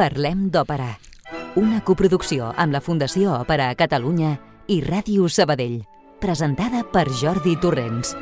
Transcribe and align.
Parlem 0.00 0.46
d'Òpera. 0.48 0.94
Una 1.60 1.82
coproducció 1.84 2.46
amb 2.62 2.72
la 2.72 2.80
Fundació 2.80 3.34
Òpera 3.36 3.66
a 3.68 3.76
Catalunya 3.76 4.30
i 4.72 4.80
Ràdio 4.80 5.28
Sabadell. 5.28 5.82
Presentada 6.24 6.86
per 6.88 7.04
Jordi 7.20 7.58
Torrents. 7.60 8.16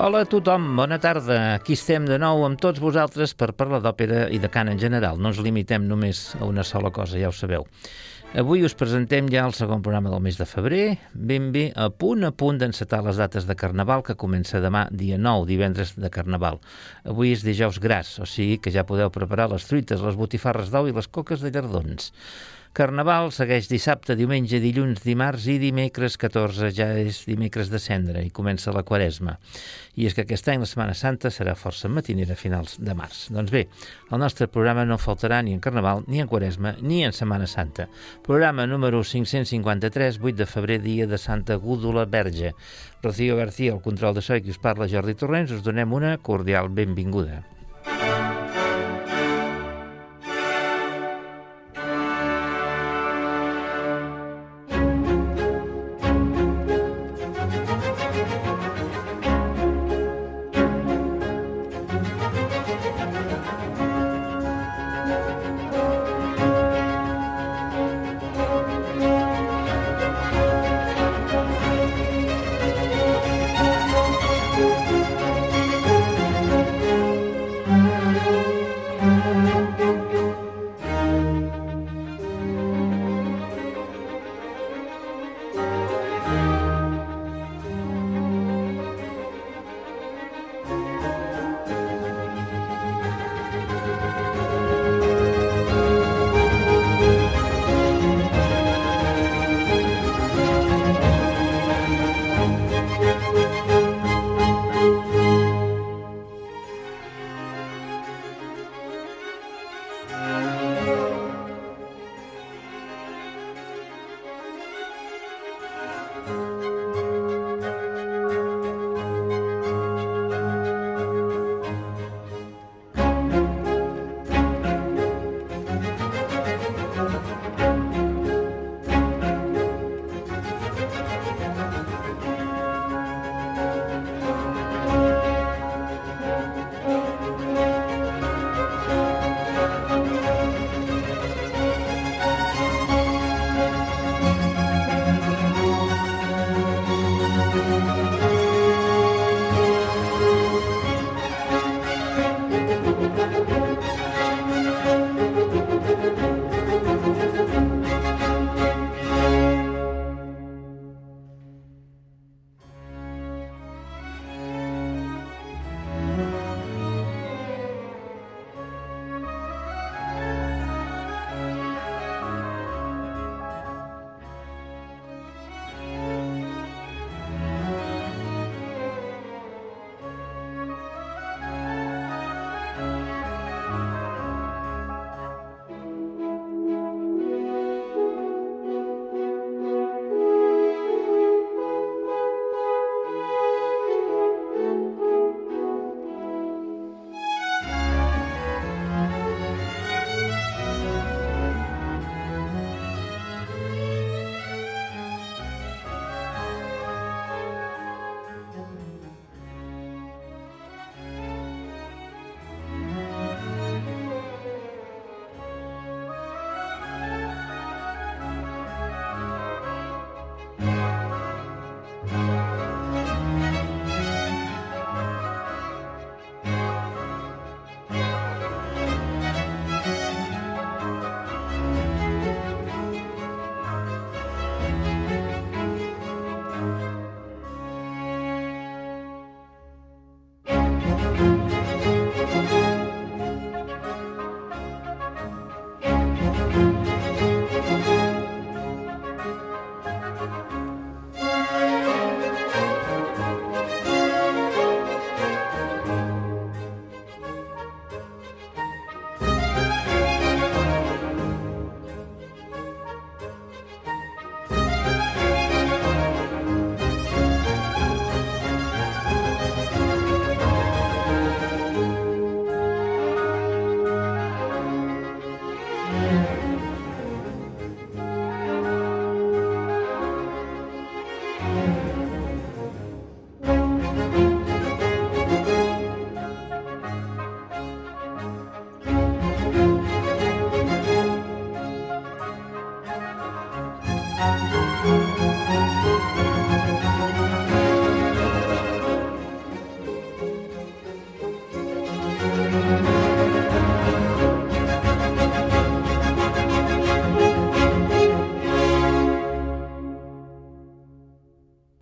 Hola 0.00 0.22
a 0.24 0.24
tothom, 0.24 0.78
bona 0.78 0.96
tarda. 0.96 1.34
Aquí 1.58 1.74
estem 1.76 2.06
de 2.08 2.16
nou 2.16 2.40
amb 2.46 2.56
tots 2.56 2.80
vosaltres 2.80 3.34
per 3.36 3.50
parlar 3.52 3.82
d'òpera 3.84 4.22
i 4.32 4.38
de 4.40 4.48
cant 4.48 4.70
en 4.72 4.78
general. 4.80 5.18
No 5.20 5.28
ens 5.28 5.40
limitem 5.44 5.84
només 5.84 6.22
a 6.38 6.46
una 6.48 6.62
sola 6.64 6.88
cosa, 6.88 7.18
ja 7.20 7.28
ho 7.28 7.34
sabeu. 7.36 7.66
Avui 8.40 8.64
us 8.64 8.72
presentem 8.80 9.28
ja 9.28 9.42
el 9.44 9.52
segon 9.52 9.82
programa 9.84 10.08
del 10.08 10.22
mes 10.24 10.38
de 10.40 10.46
febrer, 10.48 10.86
ben 11.12 11.50
bé 11.52 11.66
a 11.76 11.90
punt 11.92 12.24
a 12.24 12.30
punt 12.32 12.62
d'encetar 12.62 13.02
les 13.04 13.20
dates 13.20 13.44
de 13.44 13.58
Carnaval, 13.60 14.00
que 14.06 14.16
comença 14.16 14.62
demà, 14.64 14.86
dia 14.88 15.18
9, 15.20 15.44
divendres 15.50 15.92
de 16.00 16.08
Carnaval. 16.14 16.62
Avui 17.04 17.34
és 17.34 17.44
dijous 17.44 17.76
gras, 17.84 18.14
o 18.24 18.30
sigui 18.30 18.56
que 18.56 18.72
ja 18.72 18.86
podeu 18.88 19.12
preparar 19.12 19.50
les 19.52 19.68
truites, 19.68 20.00
les 20.00 20.16
botifarres 20.16 20.72
d'ou 20.72 20.88
i 20.88 20.96
les 20.96 21.10
coques 21.12 21.44
de 21.44 21.52
llardons. 21.52 22.08
Carnaval 22.70 23.32
segueix 23.34 23.66
dissabte, 23.66 24.14
diumenge, 24.14 24.60
dilluns, 24.62 25.00
dimarts 25.02 25.48
i 25.50 25.56
dimecres 25.58 26.14
14, 26.22 26.68
ja 26.70 26.86
és 27.00 27.16
dimecres 27.26 27.66
de 27.72 27.80
cendre 27.82 28.22
i 28.22 28.30
comença 28.30 28.70
la 28.70 28.84
quaresma. 28.86 29.34
I 29.98 30.06
és 30.06 30.14
que 30.14 30.22
aquest 30.22 30.46
any 30.52 30.62
la 30.62 30.68
Setmana 30.70 30.94
Santa 30.94 31.32
serà 31.34 31.56
força 31.58 31.90
matinera 31.90 32.38
a 32.38 32.38
finals 32.38 32.78
de 32.78 32.94
març. 32.94 33.24
Doncs 33.34 33.50
bé, 33.50 33.64
el 34.14 34.22
nostre 34.22 34.46
programa 34.46 34.86
no 34.86 35.02
faltarà 35.02 35.42
ni 35.42 35.58
en 35.58 35.66
Carnaval, 35.66 36.06
ni 36.06 36.22
en 36.22 36.30
quaresma, 36.30 36.76
ni 36.78 37.02
en 37.02 37.10
Setmana 37.16 37.50
Santa. 37.50 37.88
Programa 38.22 38.70
número 38.70 39.02
553, 39.02 40.22
8 40.22 40.38
de 40.38 40.46
febrer, 40.46 40.80
dia 40.86 41.10
de 41.10 41.18
Santa 41.18 41.58
Gúdula 41.58 42.06
Verge. 42.06 42.54
Rocío 43.02 43.34
García, 43.36 43.74
el 43.74 43.82
control 43.82 44.14
de 44.14 44.22
so 44.22 44.38
i 44.38 44.46
qui 44.46 44.54
us 44.54 44.62
parla 44.62 44.86
Jordi 44.86 45.18
Torrents, 45.18 45.58
us 45.58 45.66
donem 45.66 45.90
una 45.90 46.20
cordial 46.22 46.70
benvinguda. 46.70 47.42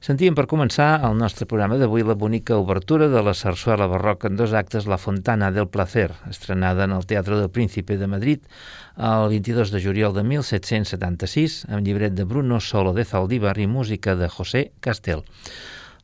Sentíem 0.09 0.33
per 0.33 0.47
començar 0.49 1.03
el 1.05 1.19
nostre 1.21 1.45
programa 1.45 1.77
d'avui 1.77 2.01
la 2.01 2.15
bonica 2.17 2.57
obertura 2.57 3.11
de 3.13 3.21
la 3.21 3.35
sarsuela 3.37 3.85
barroca 3.93 4.31
en 4.31 4.39
dos 4.41 4.55
actes 4.57 4.87
La 4.89 4.97
Fontana 4.97 5.51
del 5.53 5.69
Placer, 5.69 6.15
estrenada 6.31 6.87
en 6.89 6.95
el 6.97 7.05
Teatre 7.05 7.37
del 7.37 7.51
Príncipe 7.51 7.99
de 8.01 8.09
Madrid 8.09 8.41
el 8.97 9.29
22 9.29 9.71
de 9.71 9.83
juliol 9.85 10.17
de 10.17 10.25
1776, 10.25 11.59
amb 11.69 11.85
llibret 11.85 12.17
de 12.17 12.25
Bruno 12.25 12.63
Solo 12.65 12.97
de 12.97 13.05
Zaldívar 13.05 13.59
i 13.61 13.69
música 13.69 14.17
de 14.17 14.33
José 14.33 14.71
Castel. 14.81 15.27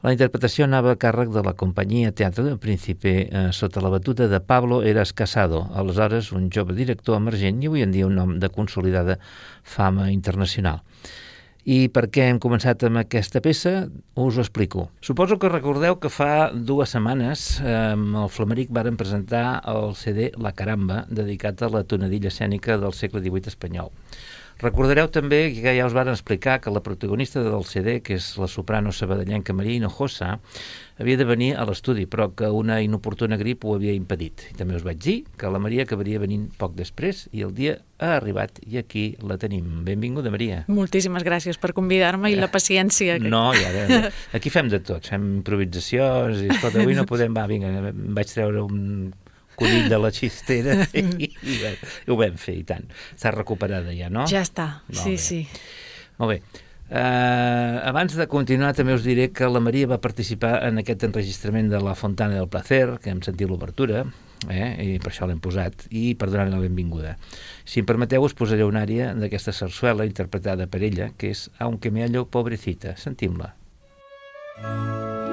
La 0.04 0.12
interpretació 0.12 0.68
anava 0.68 0.92
a 0.92 1.00
càrrec 1.00 1.32
de 1.32 1.48
la 1.48 1.56
companyia 1.56 2.12
Teatre 2.12 2.44
del 2.44 2.60
Príncipe 2.60 3.18
eh, 3.24 3.48
sota 3.56 3.80
la 3.80 3.88
batuta 3.88 4.28
de 4.28 4.44
Pablo 4.44 4.82
Eras 4.84 5.16
Casado, 5.16 5.70
aleshores 5.72 6.34
un 6.36 6.50
jove 6.52 6.76
director 6.76 7.16
emergent 7.16 7.64
i 7.64 7.72
avui 7.72 7.88
en 7.88 7.96
dia 7.96 8.04
un 8.04 8.20
nom 8.20 8.36
de 8.36 8.52
consolidada 8.52 9.16
fama 9.62 10.12
internacional. 10.12 10.84
I 11.64 11.86
per 11.88 12.10
què 12.12 12.26
hem 12.28 12.38
començat 12.42 12.82
amb 12.84 13.00
aquesta 13.00 13.40
peça? 13.40 13.86
Us 14.20 14.36
ho 14.36 14.42
explico. 14.42 14.88
Suposo 15.00 15.38
que 15.40 15.48
recordeu 15.48 15.96
que 15.96 16.10
fa 16.12 16.50
dues 16.52 16.92
setmanes 16.92 17.46
eh, 17.64 17.94
el 17.96 18.28
Flameric 18.28 18.72
varen 18.76 18.98
presentar 19.00 19.62
el 19.72 19.94
CD 19.96 20.28
La 20.36 20.52
Caramba, 20.52 21.06
dedicat 21.08 21.64
a 21.64 21.70
la 21.72 21.84
tonadilla 21.88 22.28
escènica 22.28 22.76
del 22.82 22.92
segle 22.92 23.24
XVIII 23.24 23.54
espanyol. 23.54 23.88
Recordareu 24.62 25.08
també 25.10 25.48
que 25.56 25.72
ja 25.74 25.86
us 25.86 25.94
van 25.96 26.08
explicar 26.12 26.60
que 26.62 26.70
la 26.70 26.82
protagonista 26.84 27.42
del 27.42 27.64
CD, 27.66 27.98
que 28.06 28.14
és 28.20 28.28
la 28.38 28.46
soprano 28.46 28.92
sabadellenca 28.94 29.52
Maria 29.56 29.80
Hinojosa, 29.80 30.36
havia 31.02 31.18
de 31.18 31.26
venir 31.26 31.50
a 31.58 31.64
l'estudi, 31.66 32.06
però 32.06 32.28
que 32.38 32.46
una 32.46 32.78
inoportuna 32.84 33.36
grip 33.40 33.64
ho 33.66 33.74
havia 33.74 33.94
impedit. 33.96 34.46
I 34.52 34.58
també 34.60 34.78
us 34.78 34.84
vaig 34.86 35.00
dir 35.02 35.16
que 35.40 35.50
la 35.50 35.58
Maria 35.58 35.82
acabaria 35.88 36.22
venint 36.22 36.46
poc 36.60 36.76
després 36.78 37.26
i 37.32 37.42
el 37.42 37.50
dia 37.56 37.80
ha 37.98 38.14
arribat 38.20 38.60
i 38.68 38.78
aquí 38.78 39.04
la 39.26 39.38
tenim. 39.42 39.82
Benvinguda, 39.86 40.30
Maria. 40.30 40.62
Moltíssimes 40.70 41.26
gràcies 41.26 41.58
per 41.58 41.72
convidar-me 41.74 42.30
i 42.30 42.38
la 42.38 42.50
paciència. 42.52 43.18
Que... 43.18 43.34
No, 43.34 43.48
ja, 43.58 43.74
ja, 43.74 44.14
aquí 44.38 44.54
fem 44.54 44.70
de 44.70 44.78
tot, 44.86 45.10
fem 45.10 45.26
improvisacions 45.40 46.44
i, 46.44 46.48
escolta, 46.54 46.84
avui 46.84 46.94
no 46.94 47.08
podem, 47.10 47.34
va, 47.34 47.48
vinga, 47.50 47.90
vaig 47.90 48.30
treure 48.30 48.62
un 48.62 49.12
conill 49.58 49.88
de 49.90 49.98
la 50.00 50.10
xistera 50.14 50.76
i, 50.92 51.04
i, 51.26 51.30
i 51.54 51.72
ho 52.10 52.18
vam 52.20 52.36
fer, 52.40 52.58
i 52.60 52.66
tant. 52.68 52.86
Està 53.14 53.34
recuperada 53.34 53.94
ja, 53.96 54.10
no? 54.12 54.28
Ja 54.30 54.44
està, 54.44 54.84
Molt 54.90 55.02
sí, 55.02 55.16
bé. 55.16 55.24
sí. 55.24 55.40
Molt 56.20 56.36
bé. 56.36 56.64
Uh, 56.84 57.80
abans 57.88 58.12
de 58.12 58.26
continuar 58.28 58.74
també 58.76 58.92
us 58.94 59.02
diré 59.06 59.30
que 59.32 59.48
la 59.48 59.62
Maria 59.64 59.88
va 59.88 60.02
participar 60.04 60.58
en 60.68 60.82
aquest 60.82 61.06
enregistrament 61.08 61.72
de 61.72 61.80
la 61.82 61.96
Fontana 61.96 62.36
del 62.36 62.50
Placer, 62.52 62.98
que 63.02 63.10
hem 63.10 63.22
sentit 63.24 63.48
l'obertura, 63.48 64.04
eh? 64.52 64.68
i 64.84 64.98
per 65.00 65.10
això 65.10 65.26
l'hem 65.26 65.40
posat, 65.42 65.86
i 65.90 66.12
per 66.14 66.28
donar 66.28 66.50
la 66.52 66.60
benvinguda. 66.62 67.16
Si 67.64 67.80
em 67.80 67.88
permeteu, 67.88 68.22
us 68.22 68.36
posaré 68.36 68.68
una 68.68 68.84
àrea 68.84 69.14
d'aquesta 69.16 69.56
sarsuela 69.56 70.06
interpretada 70.06 70.68
per 70.68 70.84
ella, 70.84 71.10
que 71.16 71.32
és 71.32 71.48
Aunque 71.58 71.90
me 71.90 72.04
hallo 72.04 72.28
pobrecita. 72.28 72.98
Sentim-la. 73.00 73.54
Mm. 74.60 75.23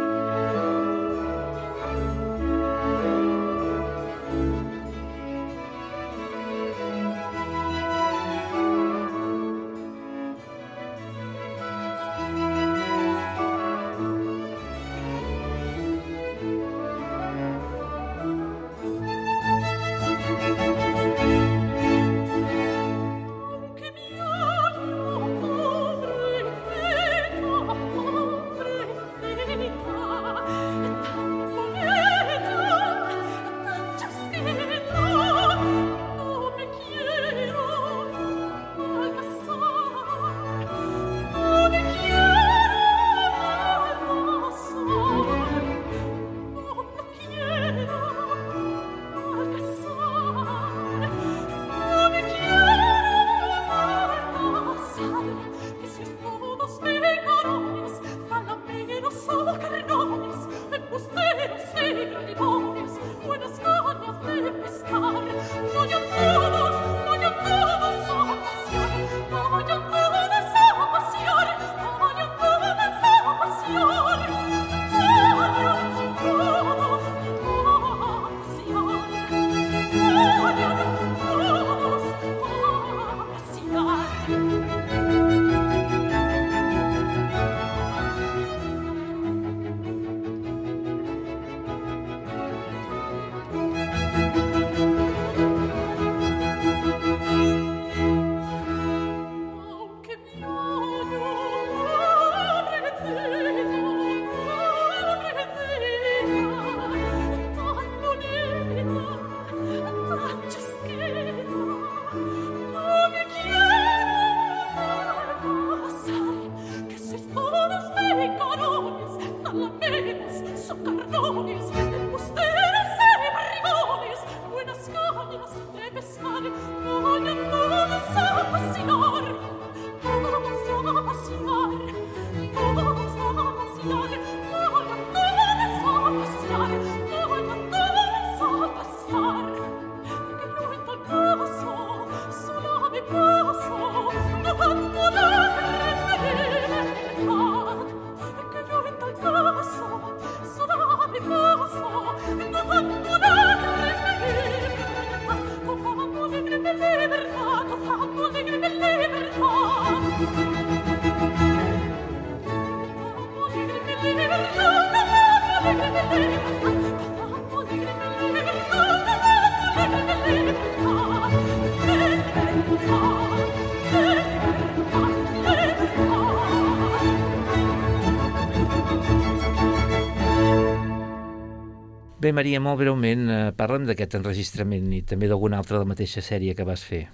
Bé, 182.31 182.35
Maria, 182.37 182.61
molt 182.63 182.79
breument, 182.79 183.25
eh, 183.27 183.39
parla'm 183.51 183.83
d'aquest 183.83 184.13
enregistrament 184.15 184.85
i 184.95 185.01
també 185.03 185.27
d'alguna 185.27 185.57
altra 185.59 185.75
de 185.75 185.83
la 185.83 185.89
mateixa 185.89 186.21
sèrie 186.23 186.53
que 186.55 186.63
vas 186.63 186.79
fer. 186.79 187.09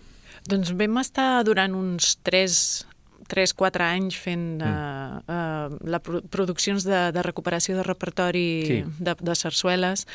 Doncs 0.45 0.69
vam 0.77 0.99
estar 1.01 1.41
durant 1.47 1.73
uns 1.73 2.19
3 2.21 2.85
3-4 3.27 3.81
anys 3.81 4.15
fent 4.21 4.61
mm. 4.61 4.67
uh, 4.69 5.17
uh, 5.25 5.89
la 5.89 5.99
pro 5.99 6.21
produccions 6.31 6.85
de, 6.85 6.99
de 7.11 7.23
recuperació 7.25 7.75
de 7.75 7.83
repertori 7.83 8.45
sí. 8.69 8.77
de, 9.03 9.15
de 9.19 9.35
sarsueles 9.35 10.05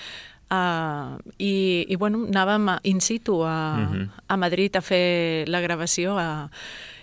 uh, 0.54 1.18
i, 1.36 1.84
i 1.90 1.98
bueno, 2.00 2.22
anàvem 2.30 2.70
in 2.88 3.02
situ 3.04 3.42
a, 3.42 3.58
mm 3.76 3.90
-hmm. 3.90 4.08
a 4.28 4.36
Madrid 4.36 4.76
a 4.76 4.80
fer 4.80 5.44
la 5.48 5.60
gravació 5.60 6.16
a, 6.16 6.48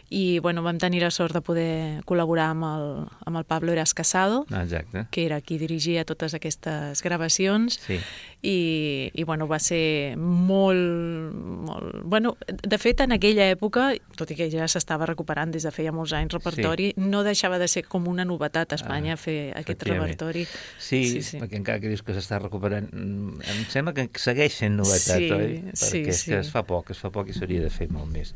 i 0.09 0.39
bueno, 0.39 0.63
vam 0.63 0.77
tenir 0.81 1.03
la 1.03 1.11
sort 1.11 1.33
de 1.37 1.41
poder 1.45 2.01
col·laborar 2.09 2.49
amb 2.55 2.65
el, 2.65 2.85
amb 3.29 3.37
el 3.37 3.45
Pablo 3.45 3.71
Eras 3.71 3.93
Casado, 3.93 4.45
Exacte. 4.49 5.05
que 5.11 5.25
era 5.25 5.39
qui 5.41 5.59
dirigia 5.61 6.05
totes 6.05 6.33
aquestes 6.33 7.03
gravacions, 7.03 7.79
Sí. 7.85 7.99
i, 8.41 9.11
i 9.13 9.23
bueno, 9.23 9.47
va 9.47 9.59
ser 9.59 10.15
molt, 10.17 11.33
molt... 11.67 12.01
Bueno, 12.03 12.37
de 12.47 12.77
fet, 12.81 13.01
en 13.05 13.11
aquella 13.15 13.49
època, 13.53 13.91
tot 14.17 14.31
i 14.31 14.37
que 14.39 14.47
ja 14.51 14.67
s'estava 14.71 15.05
recuperant 15.09 15.51
des 15.53 15.65
de 15.67 15.71
feia 15.75 15.91
molts 15.93 16.13
anys 16.17 16.33
repertori, 16.37 16.91
sí. 16.95 17.05
no 17.09 17.21
deixava 17.27 17.59
de 17.61 17.67
ser 17.67 17.85
com 17.85 18.07
una 18.09 18.25
novetat 18.25 18.73
a 18.73 18.79
Espanya 18.79 19.13
Ah, 19.13 19.17
fer 19.17 19.37
aquest 19.57 19.83
repertori. 19.87 20.45
Sí, 20.45 20.57
Sí, 20.89 21.03
sí, 21.05 21.21
sí. 21.21 21.23
sí, 21.31 21.37
perquè 21.43 21.57
encara 21.59 21.79
que 21.79 21.89
dius 21.91 22.01
que 22.03 22.13
s'està 22.17 22.39
recuperant, 22.41 22.89
mm, 22.91 23.41
em 23.53 23.63
sembla 23.71 23.93
que 23.93 24.09
segueix 24.19 24.53
sent 24.57 24.75
novetat, 24.77 25.17
Sí, 25.21 25.31
oi? 25.31 25.63
sí, 25.73 26.01
Perquè 26.03 26.13
sí. 26.13 26.31
que 26.31 26.39
es 26.39 26.49
fa 26.51 26.63
poc, 26.65 26.89
es 26.91 26.99
fa 26.99 27.11
poc 27.11 27.29
i 27.29 27.33
s'hauria 27.37 27.61
de 27.61 27.69
fer 27.69 27.89
molt 27.91 28.09
més. 28.11 28.33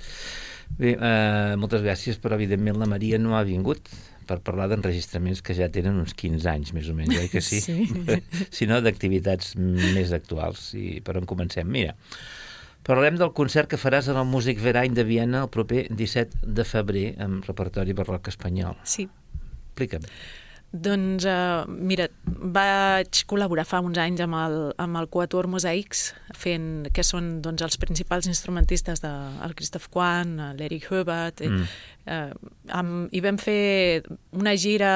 Bé, 0.79 0.95
eh, 0.97 1.53
moltes 1.59 1.83
gràcies, 1.85 2.17
però 2.21 2.37
evidentment 2.39 2.79
la 2.81 2.89
Maria 2.89 3.19
no 3.21 3.37
ha 3.37 3.43
vingut 3.45 3.89
per 4.27 4.39
parlar 4.45 4.69
d'enregistraments 4.71 5.43
que 5.45 5.55
ja 5.57 5.67
tenen 5.71 5.99
uns 6.01 6.15
15 6.17 6.47
anys, 6.49 6.71
més 6.75 6.89
o 6.89 6.95
menys, 6.97 7.17
oi 7.19 7.29
que 7.31 7.43
sí? 7.43 7.59
Sí. 7.67 7.87
sinó 8.61 8.79
d'activitats 8.81 9.53
més 9.59 10.13
actuals. 10.15 10.71
I 10.79 11.01
per 11.05 11.17
on 11.19 11.27
comencem? 11.29 11.69
Mira, 11.69 11.93
parlem 12.87 13.19
del 13.19 13.33
concert 13.37 13.69
que 13.71 13.79
faràs 13.79 14.09
en 14.11 14.19
el 14.19 14.29
Músic 14.29 14.61
Verein 14.63 14.95
de 14.97 15.05
Viena 15.07 15.43
el 15.45 15.51
proper 15.53 15.85
17 15.91 16.47
de 16.59 16.65
febrer 16.67 17.07
amb 17.23 17.45
repertori 17.49 17.95
barroc 17.97 18.31
espanyol. 18.33 18.79
Sí. 18.87 19.09
Explica'm. 19.73 20.09
Doncs, 20.73 21.21
uh, 21.29 21.67
mira, 21.69 22.07
vaig 22.25 23.19
col·laborar 23.29 23.61
fa 23.69 23.77
uns 23.85 23.99
anys 24.01 24.23
amb 24.25 24.33
el, 24.39 24.55
amb 24.81 24.97
el 24.97 25.07
Quatuor 25.13 25.45
Mosaics, 25.45 26.07
fent, 26.33 26.87
que 26.89 27.05
són 27.05 27.43
doncs, 27.45 27.61
els 27.61 27.77
principals 27.77 28.25
instrumentistes 28.25 29.03
del 29.03 29.37
de, 29.37 29.51
Christoph 29.59 29.85
Kwan, 29.93 30.33
l'Eric 30.57 30.87
Herbert, 30.89 31.43
mm. 31.45 31.67
eh, 32.09 32.73
amb, 32.73 33.13
i 33.13 33.21
vam 33.21 33.37
fer 33.37 34.01
una 34.33 34.55
gira 34.57 34.93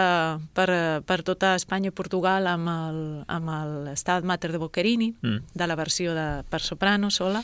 per, 0.57 0.69
per 1.05 1.21
tota 1.21 1.53
Espanya 1.59 1.93
i 1.93 1.97
Portugal 2.01 2.49
amb 2.49 2.73
el, 2.73 3.03
amb 3.37 3.53
el 3.59 3.91
Stabat 3.93 4.25
Mater 4.25 4.55
de 4.55 4.63
Boccherini, 4.63 5.13
Mm. 5.21 5.45
de 5.53 5.67
la 5.69 5.75
versió 5.77 6.13
de, 6.17 6.25
per 6.49 6.59
soprano 6.61 7.09
sola, 7.13 7.43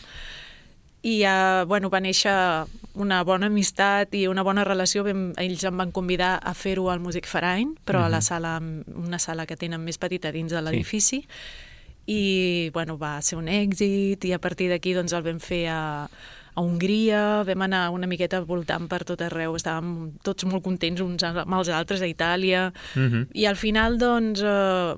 i 1.03 1.17
ja, 1.19 1.65
bueno, 1.67 1.89
va 1.91 1.99
néixer 1.99 2.33
una 2.95 3.23
bona 3.27 3.49
amistat 3.51 4.13
i 4.15 4.23
una 4.31 4.43
bona 4.47 4.63
relació. 4.63 5.03
Vam, 5.03 5.33
ells 5.41 5.65
em 5.67 5.81
van 5.81 5.91
convidar 5.91 6.37
a 6.39 6.53
fer-ho 6.55 6.87
al 6.89 7.01
Music 7.03 7.27
Verein, 7.27 7.73
però 7.83 8.05
a 8.05 8.11
la 8.11 8.21
sala, 8.23 8.55
una 8.61 9.19
sala 9.19 9.45
que 9.45 9.59
tenen 9.59 9.83
més 9.83 9.99
petita 9.99 10.31
dins 10.31 10.55
de 10.55 10.61
l'edifici. 10.63 11.25
I, 12.07 12.71
bueno, 12.75 12.95
va 12.99 13.17
ser 13.23 13.37
un 13.39 13.51
èxit 13.51 14.23
i 14.27 14.31
a 14.35 14.39
partir 14.39 14.69
d'aquí 14.71 14.95
doncs, 14.95 15.11
el 15.15 15.27
vam 15.27 15.43
fer 15.43 15.65
a, 15.71 15.81
a 16.55 16.61
Hongria, 16.61 17.43
vam 17.43 17.61
anar 17.65 17.89
una 17.91 18.07
miqueta 18.07 18.41
voltant 18.41 18.87
per 18.87 19.03
tot 19.03 19.21
arreu, 19.21 19.55
estàvem 19.55 20.11
tots 20.23 20.45
molt 20.45 20.63
contents 20.63 21.01
uns 21.01 21.23
amb 21.23 21.53
els 21.57 21.69
altres 21.69 22.01
a 22.01 22.07
Itàlia, 22.07 22.71
Mhm. 22.95 23.27
i 23.33 23.45
al 23.45 23.55
final, 23.55 23.97
doncs, 23.97 24.41
eh, 24.41 24.95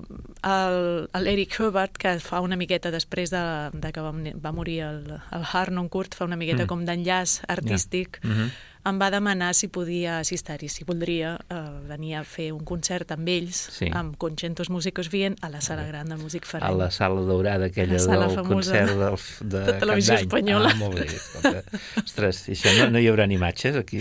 l'Eric 1.20 1.58
Herbert, 1.60 1.96
que 1.98 2.18
fa 2.20 2.40
una 2.40 2.56
miqueta 2.56 2.90
després 2.90 3.30
de, 3.30 3.42
de 3.72 3.92
que 3.92 4.00
va, 4.04 4.12
va 4.42 4.52
morir 4.52 4.80
el, 4.86 5.02
el 5.32 5.44
Harnoncourt, 5.52 6.14
fa 6.14 6.24
una 6.24 6.36
miqueta 6.36 6.64
Mm. 6.64 6.66
com 6.68 6.84
d'enllaç 6.84 7.40
artístic, 7.48 8.20
Mhm. 8.22 8.50
Em 8.86 8.98
va 9.02 9.08
demanar 9.10 9.52
si 9.54 9.66
podia 9.68 10.18
assistir-hi, 10.20 10.68
si 10.70 10.84
voldria 10.86 11.32
eh, 11.50 11.56
venir 11.88 12.14
a 12.16 12.24
fer 12.24 12.52
un 12.54 12.64
concert 12.64 13.10
amb 13.12 13.28
ells, 13.28 13.56
Sí. 13.74 13.88
amb 13.92 14.16
Concentos 14.16 14.70
Músicos 14.70 15.10
Vien, 15.10 15.36
a 15.42 15.48
la 15.50 15.60
sala 15.60 15.84
gran 15.84 16.08
de 16.08 16.16
Músic 16.16 16.44
A 16.44 16.46
Ferenc. 16.46 16.78
la 16.78 16.90
sala 16.90 17.20
daurada 17.22 17.66
aquella 17.66 17.94
La 17.94 17.98
sala 17.98 18.26
del 18.28 18.44
concert 18.46 18.90
del, 18.90 19.16
de, 19.50 19.58
de 19.66 19.72
Televisió 19.80 20.14
Cap 20.14 20.20
d'Any. 20.20 20.26
Espanyola. 20.26 20.70
Ah, 20.70 20.74
molt 20.76 20.94
bé. 21.00 21.62
Ostres, 22.04 22.48
i 22.48 22.52
això 22.54 22.72
no, 22.78 22.90
no 22.90 22.98
hi 23.02 23.08
haurà 23.10 23.26
ni 23.26 23.34
imatges 23.34 23.76
aquí? 23.76 23.98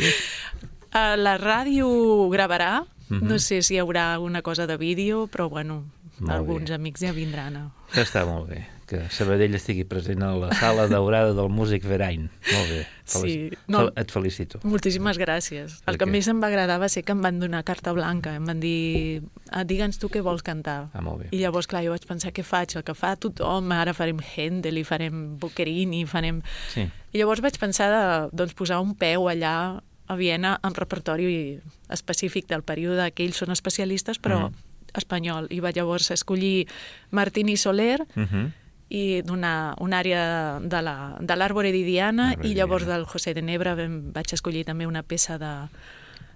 Uh, 0.95 1.15
la 1.17 1.37
ràdio 1.37 1.87
gravarà, 2.31 2.85
Mhm. 3.09 3.27
no 3.27 3.37
sé 3.37 3.61
si 3.61 3.75
hi 3.75 3.77
haurà 3.79 4.13
alguna 4.15 4.41
cosa 4.41 4.65
de 4.65 4.77
vídeo, 4.77 5.27
però 5.27 5.47
bueno, 5.49 5.83
Molt 6.19 6.31
alguns 6.31 6.69
bé. 6.69 6.75
amics 6.75 7.01
ja 7.01 7.11
vindran. 7.11 7.55
A... 7.57 7.71
Això 7.91 8.01
està 8.01 8.25
molt 8.25 8.49
bé. 8.49 8.63
Que 8.95 9.09
Sabadell 9.11 9.55
estigui 9.57 9.83
present 9.83 10.21
a 10.23 10.31
la 10.39 10.49
sala 10.55 10.87
daurada 10.87 11.33
del 11.35 11.49
Músic 11.49 11.83
Verein. 11.83 12.29
Molt 12.53 12.69
bé. 12.71 12.81
Sí, 13.05 13.51
no. 13.67 13.91
Et 13.95 14.09
felicito. 14.11 14.59
Moltíssimes 14.63 15.17
gràcies. 15.21 15.81
El 15.85 15.97
que 16.01 16.07
més 16.09 16.27
em 16.31 16.39
va 16.41 16.47
agradar 16.47 16.79
va 16.81 16.87
ser 16.89 17.03
que 17.05 17.11
em 17.13 17.21
van 17.21 17.39
donar 17.39 17.63
carta 17.67 17.91
blanca. 17.93 18.33
Em 18.39 18.45
van 18.45 18.59
dir, 18.59 19.21
ah, 19.51 19.63
digue'ns 19.63 19.99
tu 20.01 20.09
què 20.09 20.21
vols 20.25 20.41
cantar. 20.41 20.89
Ah, 20.93 21.01
molt 21.05 21.21
bé. 21.23 21.29
I 21.31 21.41
llavors, 21.43 21.67
clar, 21.67 21.83
jo 21.85 21.91
vaig 21.93 22.05
pensar, 22.07 22.31
què 22.33 22.43
faig? 22.43 22.75
El 22.79 22.83
que 22.87 22.95
fa 22.97 23.15
tothom, 23.15 23.71
ara 23.71 23.93
farem 23.93 24.17
Händel 24.19 24.77
i 24.77 24.83
farem 24.83 25.37
Boccherini, 25.37 26.05
farem... 26.05 26.41
Sí. 26.73 26.87
I 27.13 27.17
llavors 27.21 27.41
vaig 27.45 27.59
pensar 27.59 27.91
de 27.93 28.05
doncs, 28.35 28.53
posar 28.57 28.79
un 28.81 28.95
peu 28.95 29.27
allà 29.29 29.81
a 30.07 30.15
Viena 30.15 30.59
amb 30.61 30.77
repertori 30.77 31.59
específic 31.89 32.47
del 32.47 32.61
període 32.63 33.11
que 33.11 33.23
ells 33.25 33.37
són 33.41 33.51
especialistes, 33.51 34.19
però 34.21 34.49
Mm. 34.49 34.53
espanyol. 34.95 35.47
I 35.51 35.59
vaig 35.59 35.75
llavors 35.75 36.09
escollir 36.11 36.67
Martini 37.11 37.57
Soler, 37.57 38.01
Uh 38.15 38.23
-huh. 38.23 38.51
I 38.89 39.21
d'una 39.25 39.73
una 39.81 39.99
àrea 40.03 40.59
de 40.61 40.81
la- 40.81 41.17
de 41.19 41.33
l'Àrbore 41.35 41.71
di 41.71 41.83
Diana 41.83 42.31
Àrbore 42.33 42.47
i 42.47 42.53
llavors 42.53 42.85
del 42.85 43.05
José 43.05 43.33
de 43.33 43.41
Nebra 43.41 43.73
vam, 43.75 44.11
vaig 44.13 44.31
escollir 44.33 44.63
també 44.65 44.85
una 44.85 45.01
peça 45.03 45.37
de, 45.39 45.67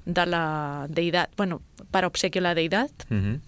de 0.05 0.25
la 0.25 0.87
deïdat, 0.89 1.29
bueno, 1.37 1.61
per 1.91 2.05
obsequio 2.05 2.41
a 2.41 2.49
la 2.49 2.55
deïdat 2.55 3.05
Uh 3.11 3.15
-huh. 3.17 3.39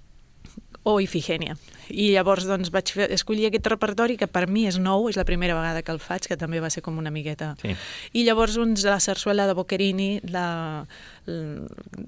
o 0.84 1.00
Ifigènia. 1.00 1.56
I 1.90 2.12
llavors 2.14 2.46
doncs, 2.46 2.72
vaig 2.72 2.90
fer, 2.92 3.12
escollir 3.12 3.46
aquest 3.48 3.68
repertori 3.68 4.18
que 4.18 4.28
per 4.28 4.48
mi 4.48 4.66
és 4.68 4.80
nou, 4.80 5.10
és 5.10 5.16
la 5.16 5.24
primera 5.26 5.54
vegada 5.54 5.82
que 5.84 5.92
el 5.92 6.00
faig, 6.00 6.22
que 6.28 6.38
també 6.38 6.60
va 6.60 6.70
ser 6.70 6.82
com 6.82 6.98
una 6.98 7.12
miqueta... 7.12 7.56
Sí. 7.62 7.76
I 8.14 8.24
llavors 8.24 8.56
doncs, 8.56 8.84
la 8.84 9.00
sarsuela 9.00 9.46
de 9.48 9.54
Boccherini, 9.54 10.22
la, 10.24 10.86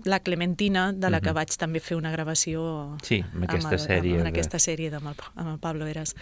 la 0.05 0.19
Clementina, 0.21 0.91
de 0.93 1.09
la 1.09 1.21
que 1.21 1.29
Mhm. 1.29 1.35
vaig 1.35 1.49
també 1.57 1.79
fer 1.79 1.97
una 1.97 2.11
gravació 2.11 2.97
Sí, 3.03 3.23
amb 3.33 3.43
aquesta 3.43 3.75
el, 3.75 3.79
sèrie 3.79 4.17
en 4.17 4.23
de- 4.23 4.29
aquesta 4.29 4.57
sèrie 4.57 4.91
amb, 4.93 5.07
el, 5.07 5.15
amb 5.35 5.49
el 5.53 5.59
Pablo 5.59 5.85
Eras. 5.85 6.15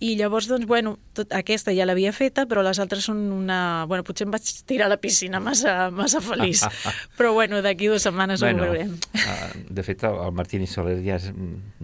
I 0.00 0.14
llavors, 0.16 0.46
doncs, 0.48 0.64
bueno, 0.64 0.94
tot, 1.12 1.28
aquesta 1.36 1.74
ja 1.76 1.84
l'havia 1.84 2.08
feta, 2.16 2.46
però 2.48 2.62
les 2.64 2.78
altres 2.80 3.04
són 3.04 3.18
una... 3.36 3.84
Bueno, 3.90 4.00
potser 4.08 4.24
em 4.24 4.30
vaig 4.32 4.46
tirar 4.64 4.86
a 4.86 4.92
la 4.94 4.96
piscina 4.96 5.40
massa, 5.44 5.90
massa 5.92 6.22
feliç. 6.24 6.62
però, 7.18 7.34
bueno, 7.36 7.60
d'aquí 7.60 7.90
dues 7.90 8.06
setmanes 8.08 8.40
Bueno, 8.40 8.64
ho 8.64 8.70
veurem. 8.72 8.94
ah, 9.28 9.50
de 9.68 9.84
fet, 9.84 10.06
el, 10.08 10.16
Martini 10.32 10.66
Soler 10.66 10.96
ja, 11.04 11.18
és, 11.20 11.28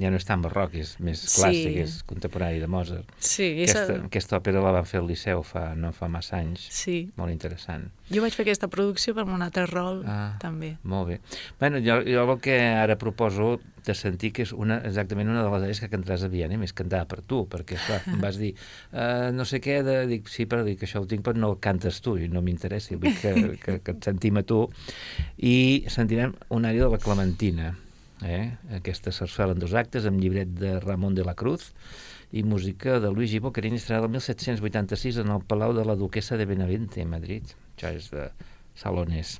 ja 0.00 0.08
no 0.10 0.16
és 0.16 0.24
tan 0.24 0.40
barroc, 0.40 0.74
és 0.80 0.94
més 1.04 1.20
Sí. 1.26 1.42
clàssic, 1.42 1.76
és 1.84 1.98
contemporani 2.08 2.62
de 2.62 2.66
Mozart. 2.72 3.12
Sí, 3.20 3.50
és 3.66 3.74
Aquesta, 3.74 3.98
el... 3.98 4.06
aquesta 4.08 4.40
òpera 4.40 4.64
la 4.64 4.72
van 4.78 4.88
fer 4.88 5.02
al 5.02 5.10
Liceu 5.12 5.44
fa, 5.44 5.74
no 5.76 5.92
fa 5.92 6.08
massa 6.08 6.38
anys. 6.40 6.64
sí. 6.72 7.10
Molt 7.20 7.30
interessant. 7.36 7.90
Jo 8.12 8.22
vaig 8.22 8.34
fer 8.36 8.44
aquesta 8.46 8.68
producció 8.70 9.14
per 9.16 9.24
un 9.26 9.42
altre 9.42 9.64
rol, 9.66 10.04
Ah. 10.06 10.36
també. 10.38 10.76
Molt 10.84 11.08
bé. 11.08 11.20
Bueno, 11.58 11.78
jo, 11.82 11.96
jo 12.06 12.22
el 12.32 12.40
que 12.40 12.54
ara 12.60 12.94
proposo 12.96 13.58
de 13.86 13.94
sentir 13.94 14.32
que 14.32 14.42
és 14.42 14.52
una, 14.52 14.76
exactament 14.86 15.28
una 15.28 15.42
de 15.42 15.50
les 15.50 15.62
àrees 15.62 15.80
que 15.80 15.88
cantaràs 15.90 16.24
a 16.26 16.28
Viena, 16.28 16.56
més 16.58 16.72
cantada 16.72 17.04
per 17.06 17.20
tu, 17.22 17.44
perquè, 17.50 17.76
clar, 17.86 18.00
em 18.06 18.20
vas 18.22 18.38
dir, 18.38 18.52
uh, 18.92 19.30
no 19.34 19.44
sé 19.44 19.60
què, 19.62 19.82
de... 19.86 20.06
dic, 20.10 20.28
sí, 20.30 20.46
però 20.46 20.64
dic, 20.66 20.82
això 20.82 21.02
ho 21.02 21.06
tinc, 21.06 21.22
però 21.26 21.38
no 21.38 21.52
el 21.54 21.58
cantes 21.62 22.00
tu, 22.02 22.16
i 22.18 22.28
no 22.28 22.42
m'interessa, 22.42 22.96
vull 22.98 23.14
que, 23.20 23.34
que, 23.62 23.78
que 23.82 23.94
et 23.94 24.04
sentim 24.10 24.38
a 24.38 24.42
tu. 24.46 24.64
I 25.38 25.84
sentirem 25.92 26.34
una 26.50 26.70
àrea 26.70 26.86
de 26.86 26.90
la 26.96 26.98
Clementina, 27.02 27.74
eh? 28.22 28.56
aquesta 28.74 29.12
sarsuela 29.12 29.52
en 29.54 29.58
dos 29.62 29.74
actes, 29.74 30.06
amb 30.06 30.18
llibret 30.22 30.54
de 30.58 30.78
Ramon 30.80 31.14
de 31.14 31.24
la 31.26 31.34
Cruz, 31.34 31.72
i 32.32 32.42
música 32.42 32.98
de 32.98 33.10
Luigi 33.10 33.38
Boccherini, 33.38 33.76
estrenada 33.78 34.06
el 34.06 34.12
1786 34.18 35.18
en 35.22 35.30
el 35.30 35.42
Palau 35.46 35.74
de 35.74 35.84
la 35.86 35.94
Duquesa 35.94 36.36
de 36.36 36.44
Benavente, 36.46 37.02
a 37.02 37.06
Madrid. 37.06 37.42
Això 37.76 37.92
és 37.92 38.08
de 38.12 38.30
Salonés, 38.76 39.36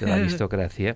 de 0.00 0.08
l'aristocràcia, 0.08 0.94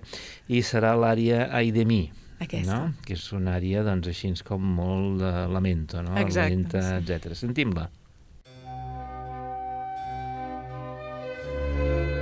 i 0.49 0.61
serà 0.65 0.95
l'àrea 0.97 1.47
Ai 1.53 1.71
de 1.73 1.85
mi, 1.89 2.01
Aquesta. 2.41 2.65
no? 2.69 2.81
que 3.05 3.13
és 3.17 3.25
una 3.37 3.55
àrea 3.57 3.85
doncs, 3.85 4.09
així 4.09 4.33
com 4.45 4.65
molt 4.81 5.21
de 5.23 5.33
lamento, 5.53 6.01
no? 6.05 6.17
Exacte, 6.21 6.81
sí. 6.81 6.99
etc. 6.99 7.33
Sentim-la. 7.45 7.89
Thank 11.79 12.18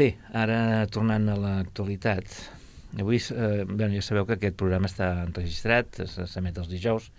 Bé, 0.00 0.14
ara 0.32 0.86
tornant 0.88 1.26
a 1.28 1.36
l'actualitat, 1.36 2.24
avui 3.02 3.18
eh, 3.20 3.64
bé, 3.68 3.88
ja 3.92 4.04
sabeu 4.06 4.24
que 4.24 4.38
aquest 4.38 4.56
programa 4.56 4.88
està 4.88 5.10
enregistrat, 5.26 5.98
s'emet 6.08 6.56
els 6.62 6.70
dijous, 6.70 7.10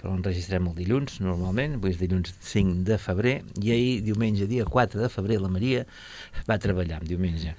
però 0.00 0.16
enregistrem 0.16 0.66
el 0.66 0.74
dilluns, 0.80 1.20
normalment, 1.22 1.76
avui 1.78 1.92
és 1.94 2.00
dilluns 2.00 2.32
5 2.48 2.82
de 2.88 2.98
febrer, 2.98 3.36
i 3.62 3.70
ahir, 3.76 3.92
diumenge, 4.08 4.48
dia 4.50 4.66
4 4.66 5.04
de 5.04 5.10
febrer, 5.12 5.38
la 5.44 5.52
Maria 5.54 5.84
va 6.48 6.58
treballar, 6.58 6.98
diumenge. 7.06 7.54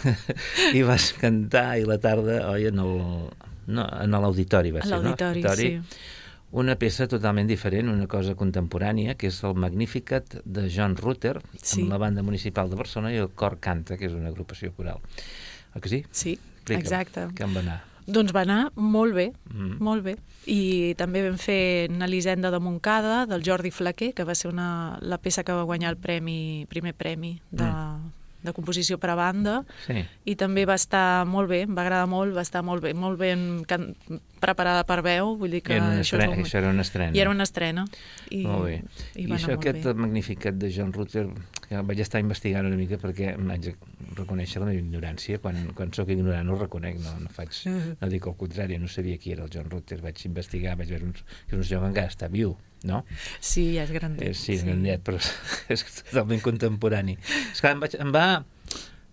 I 0.78 0.84
vas 0.84 1.08
cantar, 1.22 1.68
i 1.80 1.88
la 1.88 1.96
tarda, 2.02 2.42
oi, 2.50 2.68
en 2.68 2.82
el, 2.82 2.98
no, 3.72 3.86
en 3.88 4.18
l'auditori 4.18 4.74
va 4.74 4.84
ser, 4.84 4.98
no? 4.98 5.14
L'auditori, 5.14 5.70
sí. 5.78 6.10
Una 6.52 6.74
peça 6.76 7.06
totalment 7.08 7.48
diferent, 7.48 7.88
una 7.88 8.06
cosa 8.10 8.34
contemporània, 8.36 9.14
que 9.16 9.30
és 9.32 9.38
el 9.48 9.54
Magnificat 9.56 10.36
de 10.44 10.66
John 10.68 10.98
Rutter, 10.98 11.38
sí. 11.56 11.80
amb 11.80 11.94
la 11.94 12.00
banda 12.02 12.24
municipal 12.26 12.68
de 12.68 12.76
Barcelona 12.76 13.14
i 13.14 13.22
el 13.22 13.30
Cor 13.32 13.56
Canta, 13.64 13.96
que 13.96 14.04
és 14.10 14.12
una 14.12 14.28
agrupació 14.28 14.74
coral. 14.76 15.00
El 15.72 15.80
que 15.80 15.88
sí? 15.88 16.02
Sí, 16.12 16.36
Explica'm, 16.62 16.82
exacte. 16.84 17.24
Que 17.38 17.46
em 17.46 17.56
va 17.56 17.62
anar. 17.64 17.78
Doncs 18.04 18.34
va 18.34 18.42
anar 18.42 18.60
molt 18.74 19.14
bé, 19.14 19.28
mm. 19.48 19.78
molt 19.80 20.04
bé. 20.04 20.16
I 20.50 20.94
també 20.98 21.22
vam 21.24 21.38
fer 21.38 21.88
una 21.88 22.08
Elisenda 22.08 22.50
de 22.50 22.58
Montcada, 22.60 23.22
del 23.30 23.44
Jordi 23.46 23.70
Flaquer, 23.70 24.10
que 24.12 24.26
va 24.26 24.34
ser 24.34 24.50
una, 24.50 24.98
la 25.00 25.20
peça 25.22 25.46
que 25.46 25.54
va 25.54 25.62
guanyar 25.64 25.94
el 25.94 26.00
premi, 26.02 26.66
primer 26.68 26.92
premi 26.98 27.36
de, 27.50 27.64
mm. 27.64 28.12
de 28.42 28.54
composició 28.56 28.98
per 28.98 29.14
a 29.14 29.16
banda. 29.18 29.62
Sí. 29.86 30.02
I 30.26 30.36
també 30.36 30.66
va 30.66 30.76
estar 30.76 31.24
molt 31.30 31.48
bé, 31.48 31.62
em 31.68 31.78
va 31.78 31.86
agradar 31.86 32.10
molt, 32.10 32.34
va 32.36 32.44
estar 32.44 32.64
molt 32.66 32.84
bé, 32.84 32.92
molt 32.92 33.22
ben 33.22 33.64
can 33.70 33.92
preparada 34.42 34.82
per 34.88 34.98
veu, 35.06 35.36
vull 35.38 35.54
dir 35.54 35.62
que 35.64 35.76
I 35.78 35.80
això, 35.80 36.18
estrena, 36.18 36.36
és 36.36 36.46
això 36.48 36.60
era 36.60 36.72
una 36.74 36.84
estrena. 36.84 37.14
I 37.16 37.22
era 37.22 37.32
una 37.32 37.46
estrena. 37.46 37.84
I, 38.28 38.42
molt 38.46 38.66
bé. 38.66 38.76
I, 39.14 39.26
I 39.26 39.36
això, 39.38 39.54
aquest 39.56 39.86
bé. 39.86 39.94
magnificat 40.02 40.58
de 40.58 40.70
John 40.74 40.92
Rutter, 40.94 41.26
que 41.68 41.82
vaig 41.88 42.02
estar 42.04 42.20
investigant 42.22 42.68
una 42.68 42.78
mica 42.78 42.98
perquè 43.00 43.34
vaig 43.38 43.70
reconèixer 44.18 44.62
la 44.62 44.68
meva 44.70 44.82
ignorància. 44.82 45.40
Quan, 45.42 45.60
quan 45.78 45.94
sóc 45.96 46.10
ignorant 46.12 46.50
ho 46.52 46.58
reconec, 46.60 46.98
no, 47.04 47.14
no 47.22 47.32
faig... 47.32 47.62
No 48.00 48.10
dic 48.12 48.26
el 48.28 48.36
contrari, 48.40 48.78
no 48.82 48.90
sabia 48.90 49.20
qui 49.22 49.34
era 49.36 49.46
el 49.46 49.52
John 49.54 49.70
Rutter. 49.70 50.00
Vaig 50.04 50.20
investigar, 50.28 50.76
vaig 50.80 50.92
veure 50.92 51.08
uns, 51.08 51.22
que 51.46 51.56
és 51.56 51.60
un 51.60 51.68
senyor 51.68 51.86
que 51.86 51.92
encara 51.94 52.12
està 52.12 52.28
viu, 52.32 52.56
no? 52.88 53.04
Sí, 53.38 53.70
ja 53.76 53.86
és 53.86 53.94
grandet. 53.94 54.26
Eh, 54.26 54.34
sí, 54.34 54.58
sí. 54.58 54.66
grandet, 54.66 55.04
però 55.06 55.22
és 55.72 55.86
totalment 56.02 56.42
contemporani. 56.44 57.16
És 57.52 57.62
que 57.62 57.72
em, 57.72 57.82
vaig, 57.82 57.96
em 58.02 58.12
va 58.14 58.26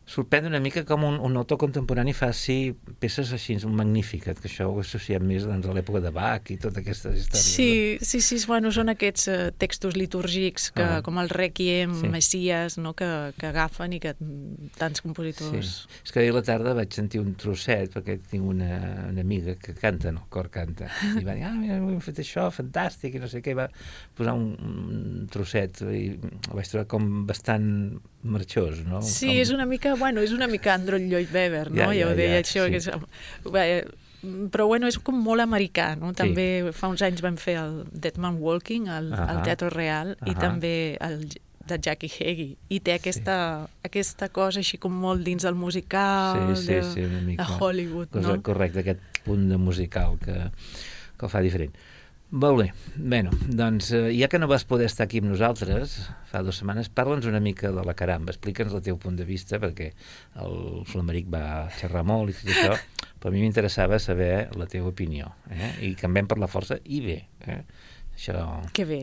sorprèn 0.10 0.48
una 0.50 0.60
mica 0.60 0.82
com 0.90 1.04
un, 1.06 1.20
un 1.22 1.38
autor 1.38 1.60
contemporani 1.62 2.16
fa 2.18 2.32
sí, 2.34 2.74
peces 3.02 3.30
així 3.36 3.60
magnífiques, 3.70 4.40
que 4.42 4.50
això 4.50 4.66
ho 4.72 4.80
associem 4.82 5.26
més 5.30 5.46
doncs, 5.46 5.68
a 5.70 5.76
l'època 5.76 6.02
de 6.02 6.12
Bach 6.16 6.50
i 6.50 6.58
totes 6.58 6.82
aquestes 6.82 7.20
històries. 7.20 7.46
Sí, 7.46 7.70
sí, 8.02 8.22
sí, 8.26 8.40
bueno, 8.50 8.72
són 8.74 8.90
aquests 8.96 9.30
uh, 9.30 9.38
textos 9.62 9.98
litúrgics 10.00 10.70
que, 10.74 10.86
ah. 10.86 11.04
com 11.06 11.22
el 11.22 11.30
Requiem, 11.30 11.94
sí. 12.02 12.10
Messias, 12.10 12.80
no? 12.82 12.96
que, 12.98 13.10
que 13.38 13.52
agafen 13.52 13.94
i 13.98 14.02
que 14.02 14.16
tants 14.80 15.06
compositors... 15.06 15.76
Sí. 15.86 16.02
És 16.10 16.16
que 16.16 16.24
ahir 16.24 16.34
a 16.34 16.40
la 16.40 16.46
tarda 16.48 16.74
vaig 16.78 16.96
sentir 16.96 17.22
un 17.22 17.36
trosset, 17.38 17.94
perquè 17.94 18.18
tinc 18.32 18.50
una, 18.50 18.80
una 19.12 19.22
amiga 19.22 19.60
que 19.62 19.78
canta, 19.78 20.14
no, 20.16 20.26
el 20.26 20.34
cor 20.34 20.50
canta, 20.54 20.90
i 21.20 21.26
va 21.28 21.38
dir, 21.38 21.46
ah, 21.46 21.54
mira, 21.54 21.78
hem 21.78 22.02
fet 22.04 22.24
això, 22.26 22.50
fantàstic, 22.56 23.20
i 23.20 23.22
no 23.22 23.30
sé 23.30 23.44
què, 23.46 23.54
va 23.58 23.70
posar 24.18 24.34
un, 24.40 24.56
un 24.58 25.30
trosset, 25.30 25.84
i 25.86 26.06
el 26.18 26.56
vaig 26.58 26.72
trobar 26.72 26.90
com 26.90 27.12
bastant 27.30 27.70
marxós, 28.24 28.82
no? 28.84 29.00
Sí, 29.06 29.30
com... 29.30 29.40
és 29.46 29.54
una 29.56 29.66
mica 29.70 29.94
bueno, 30.00 30.24
és 30.26 30.32
una 30.36 30.48
mica 30.48 30.74
Andrew 30.74 31.00
Lloyd 31.00 31.34
Webber, 31.34 31.70
no? 31.72 31.82
Ja, 31.82 31.90
ja, 31.92 32.00
ja 32.00 32.08
ho 32.08 32.16
deia 32.18 32.40
ja, 32.40 32.46
això. 32.46 32.66
sí. 32.66 32.72
Que 32.72 32.80
és, 32.82 33.52
bé, 33.52 33.66
però 34.52 34.66
bueno, 34.68 34.88
és 34.92 34.98
com 35.00 35.20
molt 35.24 35.44
americà, 35.44 35.94
no? 36.00 36.14
També 36.18 36.48
sí. 36.66 36.74
fa 36.76 36.90
uns 36.92 37.04
anys 37.06 37.22
vam 37.24 37.38
fer 37.40 37.60
el 37.62 37.84
Dead 37.92 38.18
Man 38.20 38.40
Walking 38.44 38.90
al, 38.90 39.12
uh 39.12 39.20
-huh. 39.20 39.30
al 39.36 39.44
Teatre 39.44 39.70
Real 39.70 40.16
uh 40.16 40.16
-huh. 40.20 40.32
i 40.32 40.36
també 40.36 40.98
el 41.00 41.30
de 41.70 41.78
Jackie 41.78 42.10
Heggie 42.10 42.58
i 42.70 42.80
té 42.80 42.96
aquesta, 42.98 43.68
sí. 43.68 43.80
aquesta 43.90 44.30
cosa 44.30 44.60
així 44.60 44.80
com 44.82 44.92
molt 44.92 45.24
dins 45.24 45.46
del 45.46 45.56
musical 45.56 46.56
sí, 46.56 46.64
sí, 46.64 46.74
de, 46.74 46.84
sí, 46.84 47.06
una 47.06 47.22
mica. 47.22 47.46
de 47.46 47.58
Hollywood 47.60 48.10
cosa, 48.10 48.36
no? 48.36 48.42
correcte, 48.42 48.80
aquest 48.80 49.00
punt 49.26 49.50
de 49.52 49.58
musical 49.58 50.18
que, 50.24 50.34
que 51.18 51.26
el 51.26 51.30
fa 51.30 51.44
diferent 51.46 51.76
molt 52.32 52.62
bé. 52.62 52.68
Bueno, 52.96 53.32
doncs, 53.48 53.92
eh, 53.92 54.12
ja 54.20 54.28
que 54.30 54.40
no 54.40 54.48
vas 54.48 54.66
poder 54.70 54.86
estar 54.86 55.08
aquí 55.08 55.22
amb 55.24 55.32
nosaltres 55.32 55.96
fa 56.30 56.44
dues 56.46 56.60
setmanes, 56.62 56.90
parla'ns 56.94 57.26
una 57.26 57.42
mica 57.42 57.72
de 57.74 57.84
la 57.86 57.96
caramba, 57.98 58.34
explica'ns 58.36 58.76
el 58.78 58.84
teu 58.86 59.00
punt 59.02 59.18
de 59.18 59.26
vista, 59.26 59.58
perquè 59.62 59.92
el 60.44 60.84
Flameric 60.86 61.30
va 61.34 61.44
xerrar 61.80 62.04
molt 62.06 62.30
i 62.30 62.38
tot 62.38 62.52
això, 62.54 62.78
però 63.20 63.32
a 63.32 63.34
mi 63.34 63.42
m'interessava 63.42 63.98
saber 64.00 64.50
la 64.60 64.68
teva 64.70 64.92
opinió, 64.94 65.34
eh? 65.50 65.74
i 65.90 65.96
canviem 65.98 66.30
per 66.30 66.38
la 66.38 66.52
força, 66.52 66.78
i 66.86 67.02
bé. 67.02 67.20
Eh? 67.48 67.64
Això... 68.20 68.46
Que 68.76 68.86
bé. 68.86 69.02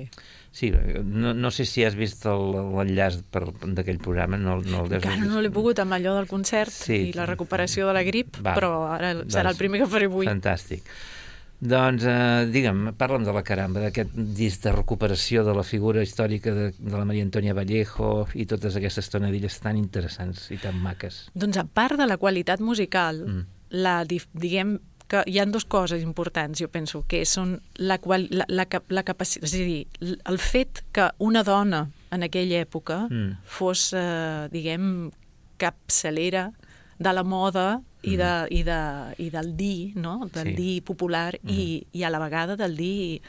Sí, 0.57 0.71
no, 1.05 1.35
no 1.37 1.51
sé 1.53 1.67
si 1.69 1.83
has 1.85 1.97
vist 1.99 2.23
l'enllaç 2.25 3.19
d'aquell 3.29 3.99
programa, 4.01 4.39
no, 4.41 4.55
no 4.65 4.85
el 4.85 4.95
deus 4.95 5.03
Encara 5.03 5.27
no 5.29 5.43
l'he 5.45 5.51
pogut 5.53 5.83
amb 5.83 5.93
allò 5.99 6.15
del 6.17 6.29
concert 6.31 6.73
Sí. 6.73 7.11
i 7.11 7.13
la 7.17 7.27
recuperació 7.29 7.91
de 7.91 7.97
la 7.97 8.07
grip, 8.07 8.39
Va. 8.41 8.55
però 8.57 8.87
ara 8.89 9.13
serà 9.27 9.53
el 9.53 9.61
primer 9.61 9.83
que 9.83 9.91
faré 9.91 10.09
avui. 10.09 10.31
Fantàstic. 10.31 10.87
Doncs, 11.61 12.05
eh, 12.05 12.47
digue'm, 12.53 12.91
parla'm 13.01 13.25
de 13.25 13.33
la 13.33 13.43
caramba, 13.43 13.81
d'aquest 13.81 14.11
disc 14.37 14.63
de 14.67 14.73
recuperació 14.75 15.43
de 15.47 15.55
la 15.57 15.63
figura 15.65 16.03
històrica 16.05 16.53
de, 16.53 16.67
de 16.77 16.93
la 16.97 17.05
Maria 17.09 17.25
Antònia 17.25 17.55
Vallejo 17.57 18.27
i 18.37 18.45
totes 18.45 18.77
aquestes 18.77 19.09
tonadilles 19.09 19.57
tan 19.65 19.79
interessants 19.81 20.51
i 20.53 20.59
tan 20.61 20.77
maques. 20.85 21.31
Doncs 21.35 21.57
a 21.57 21.65
part 21.65 21.97
de 21.97 22.07
la 22.07 22.19
qualitat 22.21 22.61
musical, 22.61 23.23
Mm. 23.27 23.47
la, 23.71 24.05
diguem 24.05 24.79
que 25.09 25.23
hi 25.27 25.39
han 25.39 25.53
dues 25.55 25.65
coses 25.65 26.03
importants, 26.03 26.59
jo 26.61 26.69
penso, 26.69 27.05
que 27.09 27.25
són 27.25 27.61
la, 27.79 27.97
qual, 27.99 28.27
la, 28.31 28.45
la, 28.49 28.67
la 28.91 29.03
capacitat, 29.07 29.45
és 29.49 29.55
a 29.55 29.65
dir, 29.65 29.87
el 30.27 30.39
fet 30.39 30.83
que 30.93 31.09
una 31.19 31.43
dona 31.43 31.87
en 32.11 32.23
aquella 32.23 32.61
època 32.61 33.07
Mm. 33.09 33.39
fos, 33.45 33.93
eh, 33.95 34.49
diguem, 34.53 35.11
capçalera 35.57 36.51
de 36.99 37.13
la 37.13 37.23
moda 37.25 37.81
i, 38.07 38.17
de, 38.21 38.31
i, 38.51 38.63
de, 38.67 38.81
i 39.19 39.29
del 39.35 39.53
dir, 39.59 39.93
no? 39.99 40.19
del 40.33 40.53
Sí. 40.53 40.57
dir 40.59 40.75
popular 40.87 41.35
i, 41.45 41.87
i 41.93 42.05
a 42.07 42.11
la 42.11 42.23
vegada 42.23 42.57
del 42.57 42.77
dir 42.79 43.23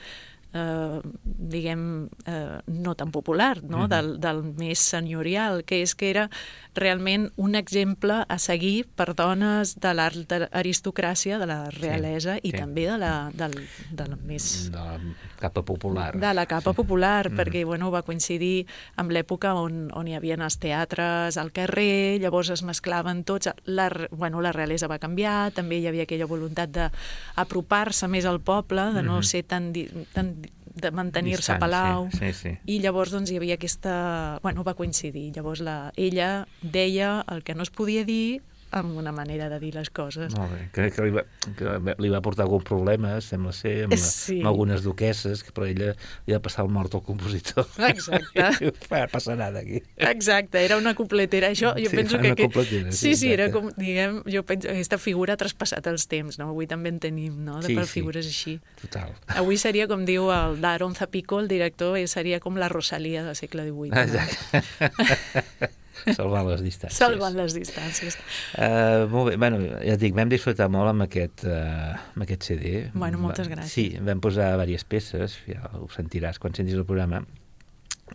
eh, 0.53 0.99
diguem, 1.23 2.10
eh, 2.25 2.60
no 2.67 2.95
tan 2.95 3.12
popular, 3.12 3.63
no? 3.63 3.83
Mhm. 3.86 3.89
del, 3.89 4.19
del 4.19 4.43
més 4.57 4.79
senyorial, 4.79 5.63
que 5.65 5.81
és 5.81 5.93
que 5.95 6.10
era 6.10 6.29
realment 6.75 7.31
un 7.36 7.55
exemple 7.55 8.23
a 8.27 8.38
seguir 8.39 8.88
per 8.95 9.13
dones 9.15 9.75
de 9.79 9.93
l'aristocràcia, 9.93 11.38
de 11.39 11.45
la 11.47 11.69
realesa 11.69 12.36
Sí, 12.36 12.49
i 12.49 12.51
sí. 12.51 12.57
també 12.57 12.86
de 12.88 12.97
la, 12.97 13.31
del, 13.33 13.53
de 13.91 14.07
la 14.07 14.15
més 14.15 14.69
De 14.71 14.77
la 14.77 14.99
capa 15.39 15.63
popular. 15.63 16.17
de 16.17 16.33
la 16.33 16.45
capa 16.45 16.73
popular, 16.73 17.29
Mhm. 17.29 17.38
perquè 17.38 17.65
bueno, 17.65 17.91
va 17.91 18.01
coincidir 18.03 18.65
amb 18.95 19.12
l'època 19.12 19.53
on, 19.55 19.89
on 19.93 20.07
hi 20.07 20.15
havia 20.15 20.36
els 20.36 20.57
teatres 20.60 21.38
al 21.38 21.51
carrer, 21.51 22.19
llavors 22.19 22.49
es 22.49 22.63
mesclaven 22.63 23.23
tots, 23.23 23.49
la, 23.65 23.89
bueno, 24.12 24.41
la 24.41 24.51
realesa 24.51 24.88
va 24.88 24.99
canviar, 24.99 25.51
també 25.51 25.77
hi 25.79 25.88
havia 25.88 26.03
aquella 26.03 26.25
voluntat 26.25 26.69
d'apropar-se 26.71 28.07
més 28.07 28.25
al 28.25 28.39
poble, 28.41 28.93
de 28.93 29.03
no 29.03 29.17
Mhm. 29.17 29.23
ser 29.23 29.43
tan, 29.43 29.73
tan 30.13 30.36
de 30.81 30.91
mantenir-se 30.91 31.53
a 31.53 31.59
Palau, 31.59 32.09
Sí, 32.11 32.31
sí, 32.31 32.33
sí. 32.33 32.51
i 32.65 32.79
llavors 32.83 33.11
doncs, 33.11 33.31
hi 33.31 33.37
havia 33.37 33.55
aquesta... 33.59 34.39
Bueno, 34.43 34.63
va 34.63 34.73
coincidir. 34.77 35.31
Llavors 35.35 35.61
la, 35.61 35.91
ella 35.95 36.47
deia 36.61 37.23
el 37.27 37.43
que 37.43 37.55
no 37.55 37.63
es 37.63 37.69
podia 37.69 38.05
dir 38.05 38.41
amb 38.71 38.97
una 38.99 39.12
manera 39.15 39.47
de 39.49 39.60
dir 39.60 39.73
les 39.75 39.89
coses. 39.89 40.34
Molt 40.36 40.51
bé. 40.51 40.69
Crec 40.75 40.95
que 40.97 41.06
li 41.06 41.12
va, 41.15 41.23
que 41.58 41.95
li 42.03 42.10
va 42.12 42.19
portar 42.21 42.43
algun 42.45 42.62
problema, 42.67 43.13
sembla 43.21 43.53
ser, 43.56 43.86
amb, 43.86 43.93
la, 43.93 43.97
Sí. 43.97 44.39
amb 44.41 44.47
algunes 44.51 44.84
duquesses, 44.84 45.43
que 45.43 45.51
per 45.56 45.67
ella 45.69 45.93
li 46.27 46.34
va 46.36 46.39
passar 46.43 46.65
el 46.65 46.71
mort 46.71 46.93
al 46.95 47.03
compositor. 47.03 47.65
Exacte. 47.88 48.47
I 48.67 48.71
"Va, 48.91 49.08
passa 49.08 49.36
nada 49.36 49.60
aquí. 49.60 49.82
Exacte, 49.95 50.63
era 50.65 50.77
una 50.77 50.93
completera. 50.95 51.49
Això, 51.49 51.73
jo 51.80 51.89
Sí, 51.89 51.95
penso 51.95 52.19
que... 52.19 52.36
completera, 52.36 52.91
sí, 52.91 52.97
sí, 52.97 53.15
sí, 53.15 53.32
era 53.32 53.45
exacte. 53.45 53.73
com, 53.75 53.84
diguem, 53.86 54.21
jo 54.27 54.43
penso 54.43 54.67
que 54.67 54.73
aquesta 54.75 54.97
figura 54.97 55.34
ha 55.34 55.38
traspassat 55.38 55.88
els 55.88 56.08
temps, 56.08 56.38
no? 56.38 56.49
Avui 56.49 56.67
també 56.67 56.89
en 56.89 56.99
tenim, 56.99 57.39
no?, 57.45 57.62
de 57.62 57.67
Sí, 57.67 57.75
per 57.75 57.86
sí. 57.88 57.99
figures 58.01 58.27
així. 58.27 58.60
Total. 58.82 59.13
Avui 59.39 59.58
seria, 59.58 59.88
com 59.88 60.03
diu 60.06 60.27
el 60.32 60.60
Daron 60.62 60.93
Zapico, 60.95 61.39
el 61.39 61.47
director, 61.47 61.97
seria 62.08 62.39
com 62.39 62.58
la 62.58 62.67
Rosalia 62.69 63.23
del 63.23 63.36
segle 63.36 63.63
XVIII. 63.63 63.91
no? 63.91 64.08
Salvant 66.17 66.47
les 66.49 66.63
distàncies. 66.65 66.99
Salvant 66.99 67.38
les 67.38 67.55
distàncies. 67.57 68.17
Uh, 68.57 69.07
molt 69.12 69.31
bé, 69.31 69.38
bueno, 69.41 69.62
ja 69.81 69.95
et 69.95 70.01
dic, 70.01 70.15
vam 70.17 70.31
disfrutar 70.31 70.69
molt 70.73 70.93
amb 70.93 71.07
aquest, 71.07 71.45
uh, 71.47 71.97
amb 72.15 72.27
aquest 72.27 72.47
CD. 72.49 72.75
Bueno, 72.93 73.21
moltes 73.23 73.49
gràcies. 73.51 73.73
Sí, 73.73 73.88
vam 74.03 74.23
posar 74.23 74.53
diverses 74.55 74.88
peces, 74.88 75.39
ja 75.49 75.67
ho 75.77 75.89
sentiràs 75.93 76.41
quan 76.43 76.55
sentis 76.57 76.77
el 76.77 76.88
programa, 76.88 77.23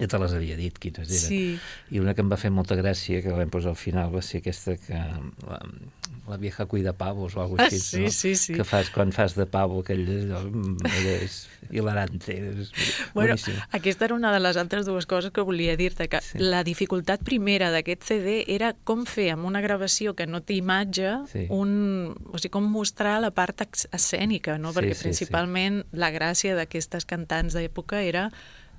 ja 0.01 0.07
te 0.09 0.19
les 0.19 0.33
havia 0.33 0.57
dit 0.57 0.79
quines 0.79 1.09
eren. 1.09 1.29
Sí. 1.29 1.59
I 1.91 2.01
una 2.01 2.15
que 2.15 2.23
em 2.25 2.31
va 2.33 2.37
fer 2.41 2.51
molta 2.51 2.77
gràcia, 2.79 3.21
que 3.23 3.29
la 3.29 3.37
vam 3.43 3.51
posar 3.53 3.71
al 3.75 3.77
final, 3.81 4.15
va 4.15 4.23
ser 4.23 4.41
aquesta 4.41 4.77
que... 4.77 4.95
La, 5.49 5.61
la 6.29 6.37
vieja 6.39 6.65
cuida 6.67 6.93
pavos 6.93 7.35
o 7.37 7.41
alguna 7.43 7.65
Ah, 7.65 7.67
cosa 7.67 7.77
així, 7.77 7.97
sí, 7.97 8.03
no? 8.05 8.11
sí, 8.15 8.37
sí. 8.37 8.55
Que 8.55 8.65
fas 8.65 8.91
quan 8.95 9.11
fas 9.13 9.35
de 9.35 9.45
pavo, 9.51 9.81
aquell... 9.83 10.05
allò, 10.07 10.43
mm, 10.47 10.77
és 11.19 11.49
hilarante, 11.73 12.37
és 12.37 12.71
Bueno, 13.13 13.35
boníssim. 13.35 13.57
aquesta 13.73 14.05
era 14.07 14.15
una 14.15 14.31
de 14.33 14.39
les 14.41 14.57
altres 14.57 14.87
dues 14.87 15.07
coses 15.11 15.33
que 15.35 15.41
volia 15.43 15.77
dir-te, 15.77 16.09
que 16.09 16.21
Sí. 16.23 16.39
sí. 16.39 16.39
la 16.39 16.63
dificultat 16.65 17.25
primera 17.27 17.71
d'aquest 17.75 18.05
CD 18.07 18.45
era 18.47 18.73
com 18.85 19.05
fer 19.05 19.31
amb 19.35 19.45
una 19.51 19.61
gravació 19.61 20.15
que 20.15 20.27
no 20.27 20.41
té 20.43 20.55
imatge, 20.55 21.11
Sí. 21.33 21.47
un, 21.51 22.15
o 22.33 22.39
sigui, 22.39 22.51
com 22.55 22.71
mostrar 22.71 23.21
la 23.21 23.33
part 23.33 23.67
escènica, 23.91 24.59
no? 24.59 24.73
Sí, 24.73 24.79
perquè 24.79 24.95
sí, 24.95 25.01
sí. 25.03 25.09
principalment 25.11 25.83
la 25.93 26.11
gràcia 26.15 26.55
d'aquestes 26.55 27.05
cantants 27.05 27.53
d'època 27.55 28.01
era 28.07 28.31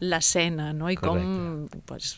l'escena, 0.04 0.72
no? 0.74 0.90
I 0.92 0.98
Correcte. 1.00 1.24
com 1.24 1.84
pues, 1.88 2.16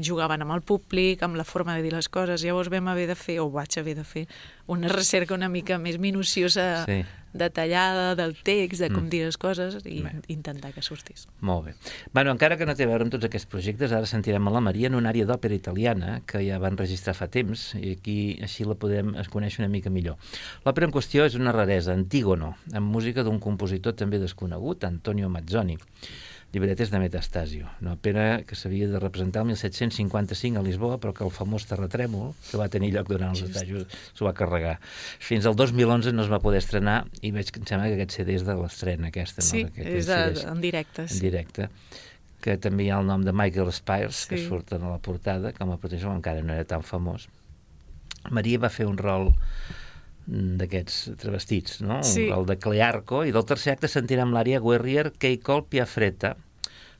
jugaven 0.00 0.44
amb 0.44 0.54
el 0.54 0.62
públic, 0.62 1.22
amb 1.26 1.36
la 1.36 1.44
forma 1.44 1.76
de 1.76 1.82
dir 1.82 1.92
les 1.94 2.08
coses. 2.08 2.44
Llavors 2.44 2.70
vam 2.72 2.88
haver 2.92 3.08
de 3.10 3.18
fer, 3.18 3.40
o 3.42 3.50
vaig 3.50 3.78
haver 3.80 3.96
de 3.98 4.04
fer, 4.06 4.26
una 4.66 4.88
recerca 4.88 5.34
una 5.34 5.48
mica 5.48 5.78
més 5.78 5.98
minuciosa, 5.98 6.84
sí. 6.86 7.02
detallada 7.36 8.14
del 8.18 8.34
text, 8.42 8.80
de 8.82 8.90
com 8.90 9.04
mm. 9.04 9.10
dir 9.12 9.22
les 9.26 9.38
coses 9.38 9.78
i 9.84 10.00
Bé. 10.02 10.12
intentar 10.32 10.72
que 10.74 10.82
sortís. 10.82 11.26
Molt 11.40 11.66
bé. 11.66 11.74
Bueno, 12.14 12.32
encara 12.34 12.56
que 12.56 12.66
no 12.66 12.74
té 12.78 12.86
a 12.86 12.90
veure 12.90 13.06
amb 13.06 13.14
tots 13.14 13.28
aquests 13.28 13.50
projectes, 13.50 13.94
ara 13.94 14.08
sentirem 14.10 14.46
a 14.46 14.54
la 14.54 14.62
Maria 14.64 14.90
en 14.90 14.98
una 14.98 15.12
àrea 15.12 15.28
d'òpera 15.28 15.54
italiana 15.54 16.20
que 16.26 16.42
ja 16.46 16.60
van 16.62 16.78
registrar 16.78 17.16
fa 17.18 17.28
temps 17.30 17.72
i 17.78 17.96
aquí 17.98 18.18
així 18.42 18.66
la 18.66 18.78
podem 18.78 19.14
es 19.20 19.30
conèixer 19.32 19.64
una 19.64 19.72
mica 19.72 19.92
millor. 19.92 20.18
L'òpera 20.66 20.88
en 20.88 20.94
qüestió 20.94 21.26
és 21.26 21.38
una 21.38 21.54
raresa, 21.54 21.94
Antígono, 21.94 22.54
amb 22.72 22.90
música 22.90 23.26
d'un 23.26 23.42
compositor 23.42 23.94
també 23.98 24.22
desconegut, 24.22 24.86
Antonio 24.88 25.30
Mazzoni 25.30 25.78
llibretes 26.56 26.88
de 26.88 27.00
Metastasio, 27.02 27.68
una 27.82 27.92
òpera 27.98 28.40
que 28.48 28.56
s'havia 28.56 28.88
de 28.88 29.00
representar 29.02 29.42
el 29.44 29.50
1755 29.52 30.56
a 30.56 30.64
Lisboa, 30.64 30.96
però 31.02 31.12
que 31.12 31.24
el 31.26 31.32
famós 31.34 31.68
terratrèmol, 31.68 32.32
que 32.48 32.56
va 32.56 32.70
tenir 32.72 32.94
lloc 32.94 33.10
durant 33.12 33.34
els 33.34 33.44
assajos, 33.44 33.84
s'ho 34.16 34.24
va 34.24 34.32
carregar. 34.38 34.78
Fins 35.20 35.44
al 35.44 35.58
2011 35.58 36.14
no 36.16 36.24
es 36.24 36.32
va 36.32 36.40
poder 36.40 36.62
estrenar 36.64 37.02
i 37.20 37.34
veig 37.36 37.52
que 37.52 37.60
em 37.60 37.68
sembla 37.68 37.92
que 37.92 38.00
aquest 38.00 38.16
CD 38.16 38.38
és 38.40 38.46
de 38.48 38.56
l'estrena 38.56 39.12
aquesta. 39.12 39.44
Sí, 39.44 39.66
no? 39.66 39.74
que, 39.76 39.84
és 40.00 40.08
de, 40.08 40.20
en 40.48 40.64
directe. 40.64 41.04
Sí. 41.10 41.20
En 41.20 41.26
directe 41.28 41.70
que 42.46 42.56
també 42.62 42.86
hi 42.86 42.92
ha 42.94 43.00
el 43.02 43.08
nom 43.08 43.24
de 43.26 43.34
Michael 43.36 43.72
Spires, 43.74 44.24
sí. 44.24 44.30
que 44.30 44.40
surt 44.40 44.72
a 44.72 44.80
la 44.80 45.00
portada, 45.02 45.52
com 45.56 45.74
a 45.74 45.80
protecció, 45.82 46.14
encara 46.14 46.44
no 46.46 46.54
era 46.56 46.64
tan 46.68 46.86
famós. 46.86 47.26
Maria 48.32 48.62
va 48.62 48.72
fer 48.72 48.88
un 48.88 48.96
rol 48.96 49.34
d'aquests 50.26 51.18
travestits, 51.20 51.80
no? 51.86 52.00
Sí. 52.06 52.26
El 52.34 52.48
de 52.48 52.56
Clearco, 52.58 53.22
i 53.26 53.34
del 53.34 53.46
tercer 53.46 53.76
acte 53.76 53.90
sentirem 53.90 54.32
l'àrea 54.34 54.62
Guerrier 54.62 55.10
Keikol 55.22 55.66
Piafreta, 55.70 56.34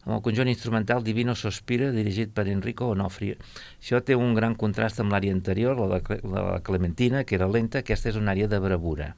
amb 0.07 0.15
el 0.17 0.23
conjunt 0.23 0.49
instrumental 0.49 1.03
Divino 1.05 1.35
Sospira, 1.35 1.91
dirigit 1.93 2.33
per 2.33 2.47
Enrico 2.49 2.93
Onofri. 2.95 3.33
Això 3.83 4.01
té 4.07 4.15
un 4.15 4.39
gran 4.39 4.55
contrast 4.55 5.03
amb 5.03 5.13
l'àrea 5.13 5.35
anterior, 5.35 5.77
la 5.83 6.01
de 6.01 6.19
la 6.33 6.61
Clementina, 6.63 7.25
que 7.27 7.37
era 7.41 7.51
lenta, 7.51 7.83
aquesta 7.83 8.15
és 8.15 8.21
una 8.23 8.33
àrea 8.39 8.49
de 8.49 8.63
bravura. 8.63 9.15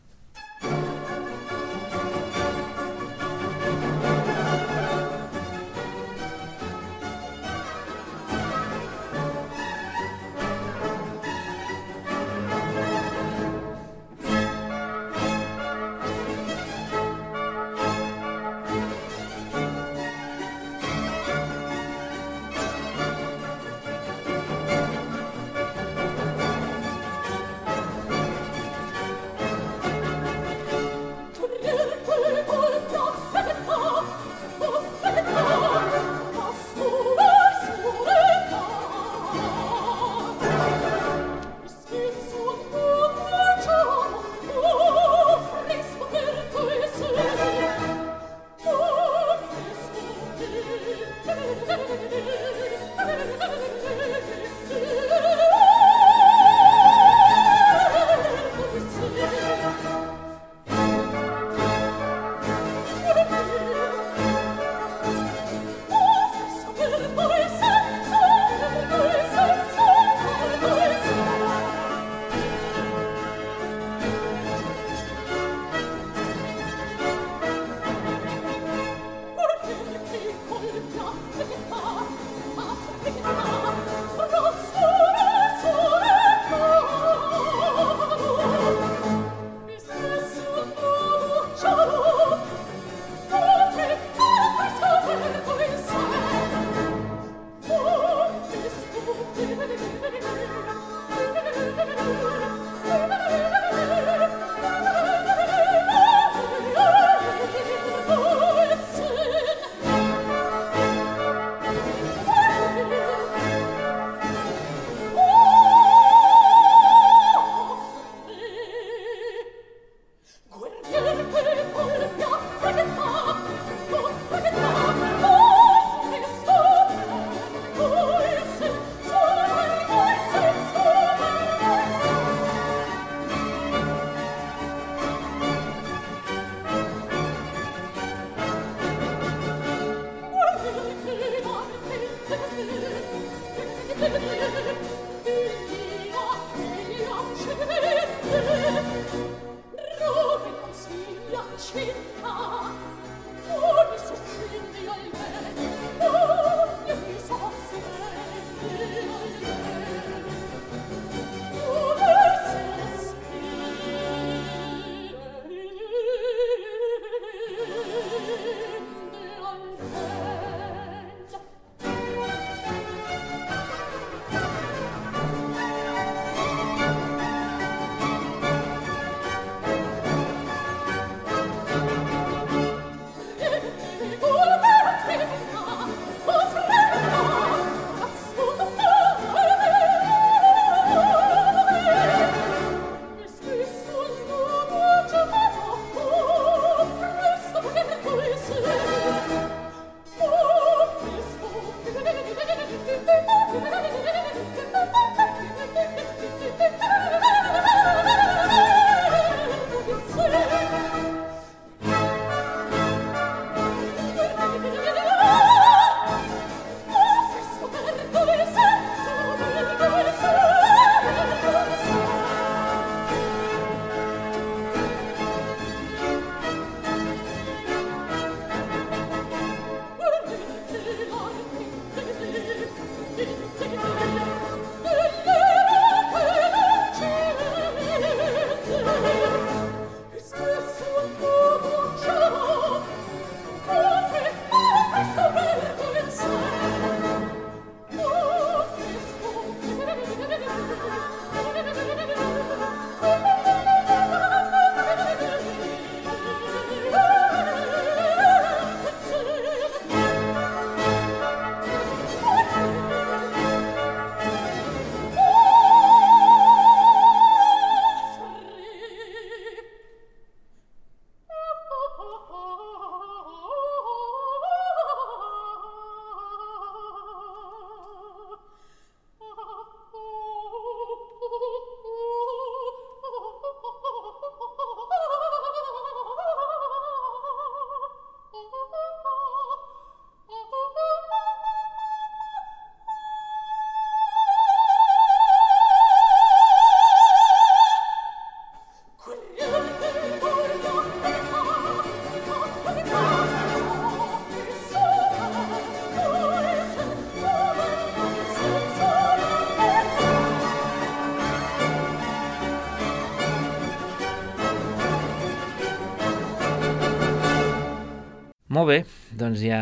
Bé, 318.69 318.83
doncs 319.17 319.41
ja 319.41 319.59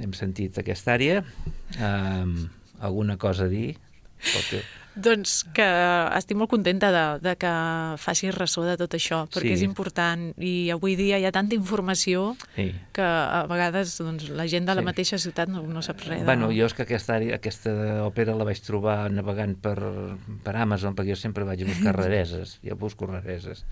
hem 0.00 0.14
sentit 0.16 0.56
aquesta 0.62 0.94
àrea. 0.94 1.18
Um, 1.76 2.46
alguna 2.80 3.18
cosa 3.20 3.44
a 3.44 3.52
dir? 3.52 3.74
Teu... 4.48 4.62
Doncs 4.96 5.42
que 5.52 5.66
estic 6.16 6.38
molt 6.40 6.48
contenta 6.48 6.88
de, 6.94 7.04
de 7.20 7.34
que 7.36 7.52
facis 8.00 8.32
ressò 8.32 8.64
de 8.64 8.78
tot 8.80 8.96
això, 8.96 9.24
perquè 9.28 9.50
sí. 9.52 9.58
és 9.58 9.64
important 9.66 10.30
i 10.40 10.70
avui 10.72 10.96
dia 10.96 11.18
hi 11.20 11.26
ha 11.28 11.32
tanta 11.34 11.56
informació 11.56 12.30
sí. 12.54 12.70
que 12.96 13.04
a 13.04 13.44
vegades 13.50 13.92
doncs, 14.00 14.30
la 14.32 14.48
gent 14.48 14.68
de 14.68 14.76
la 14.78 14.84
sí. 14.84 14.88
mateixa 14.88 15.20
ciutat 15.20 15.52
no, 15.52 15.62
no 15.68 15.84
sap 15.84 16.00
res. 16.08 16.24
Bueno, 16.24 16.48
jo 16.54 16.68
és 16.70 16.76
que 16.76 16.86
aquesta, 16.86 17.20
aquesta 17.36 17.76
òpera 18.06 18.36
la 18.38 18.48
vaig 18.48 18.62
trobar 18.64 18.98
navegant 19.12 19.56
per, 19.60 19.76
per 20.46 20.56
Amazon, 20.64 20.96
perquè 20.96 21.12
jo 21.12 21.20
sempre 21.20 21.44
vaig 21.44 21.66
a 21.66 21.70
buscar 21.70 21.96
rareses, 22.00 22.56
jo 22.64 22.80
busco 22.80 23.10
rareses, 23.10 23.66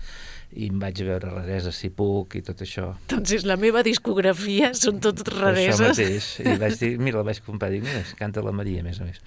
i 0.53 0.69
em 0.69 0.79
vaig 0.79 1.01
a 1.01 1.09
veure 1.09 1.35
rareses 1.39 1.81
si 1.81 1.89
puc 1.89 2.37
i 2.37 2.45
tot 2.45 2.61
això. 2.61 2.91
Doncs 3.09 3.33
és 3.39 3.49
la 3.49 3.57
meva 3.57 3.81
discografia, 3.85 4.75
són 4.77 5.01
tot 5.03 5.25
rareses. 5.33 5.81
Això 5.81 5.93
mateix, 5.95 6.33
i 6.45 6.59
vaig 6.61 6.81
dir, 6.83 6.97
mira, 7.07 7.23
la 7.23 7.31
vaig 7.31 7.41
comprar, 7.45 7.73
dic, 7.73 7.87
mira, 7.87 8.05
canta 8.19 8.45
la 8.45 8.53
Maria, 8.53 8.85
a 8.85 8.85
més 8.85 9.01
a 9.01 9.09
més. 9.09 9.23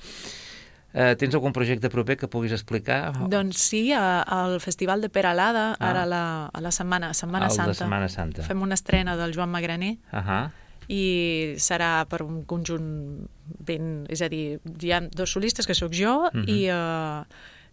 Eh, 0.98 1.14
tens 1.14 1.34
algun 1.38 1.54
projecte 1.54 1.90
proper 1.92 2.16
que 2.18 2.26
puguis 2.26 2.52
explicar? 2.56 3.12
Doncs 3.30 3.60
sí, 3.70 3.82
al 3.94 4.58
Festival 4.58 5.04
de 5.04 5.10
Peralada, 5.14 5.76
ah. 5.76 5.90
ara 5.90 6.02
a 6.02 6.08
la, 6.10 6.22
a 6.50 6.62
la 6.64 6.72
setmana, 6.74 7.12
setmana 7.14 7.50
Santa. 7.54 7.70
de 7.70 7.78
Setmana 7.78 8.08
Santa. 8.10 8.46
Fem 8.48 8.64
una 8.66 8.74
estrena 8.74 9.14
del 9.20 9.34
Joan 9.36 9.52
Magraner. 9.54 9.98
Uh 10.12 10.18
-huh. 10.18 10.48
i 10.88 11.54
serà 11.60 12.06
per 12.08 12.22
un 12.22 12.44
conjunt 12.46 13.28
ben... 13.44 14.06
És 14.08 14.22
a 14.22 14.28
dir, 14.28 14.58
hi 14.80 14.92
ha 14.92 15.00
dos 15.00 15.30
solistes, 15.30 15.66
que 15.66 15.74
sóc 15.74 15.92
jo, 15.92 16.14
uh 16.24 16.30
-huh. 16.32 16.48
i, 16.48 16.70
uh, 16.72 17.24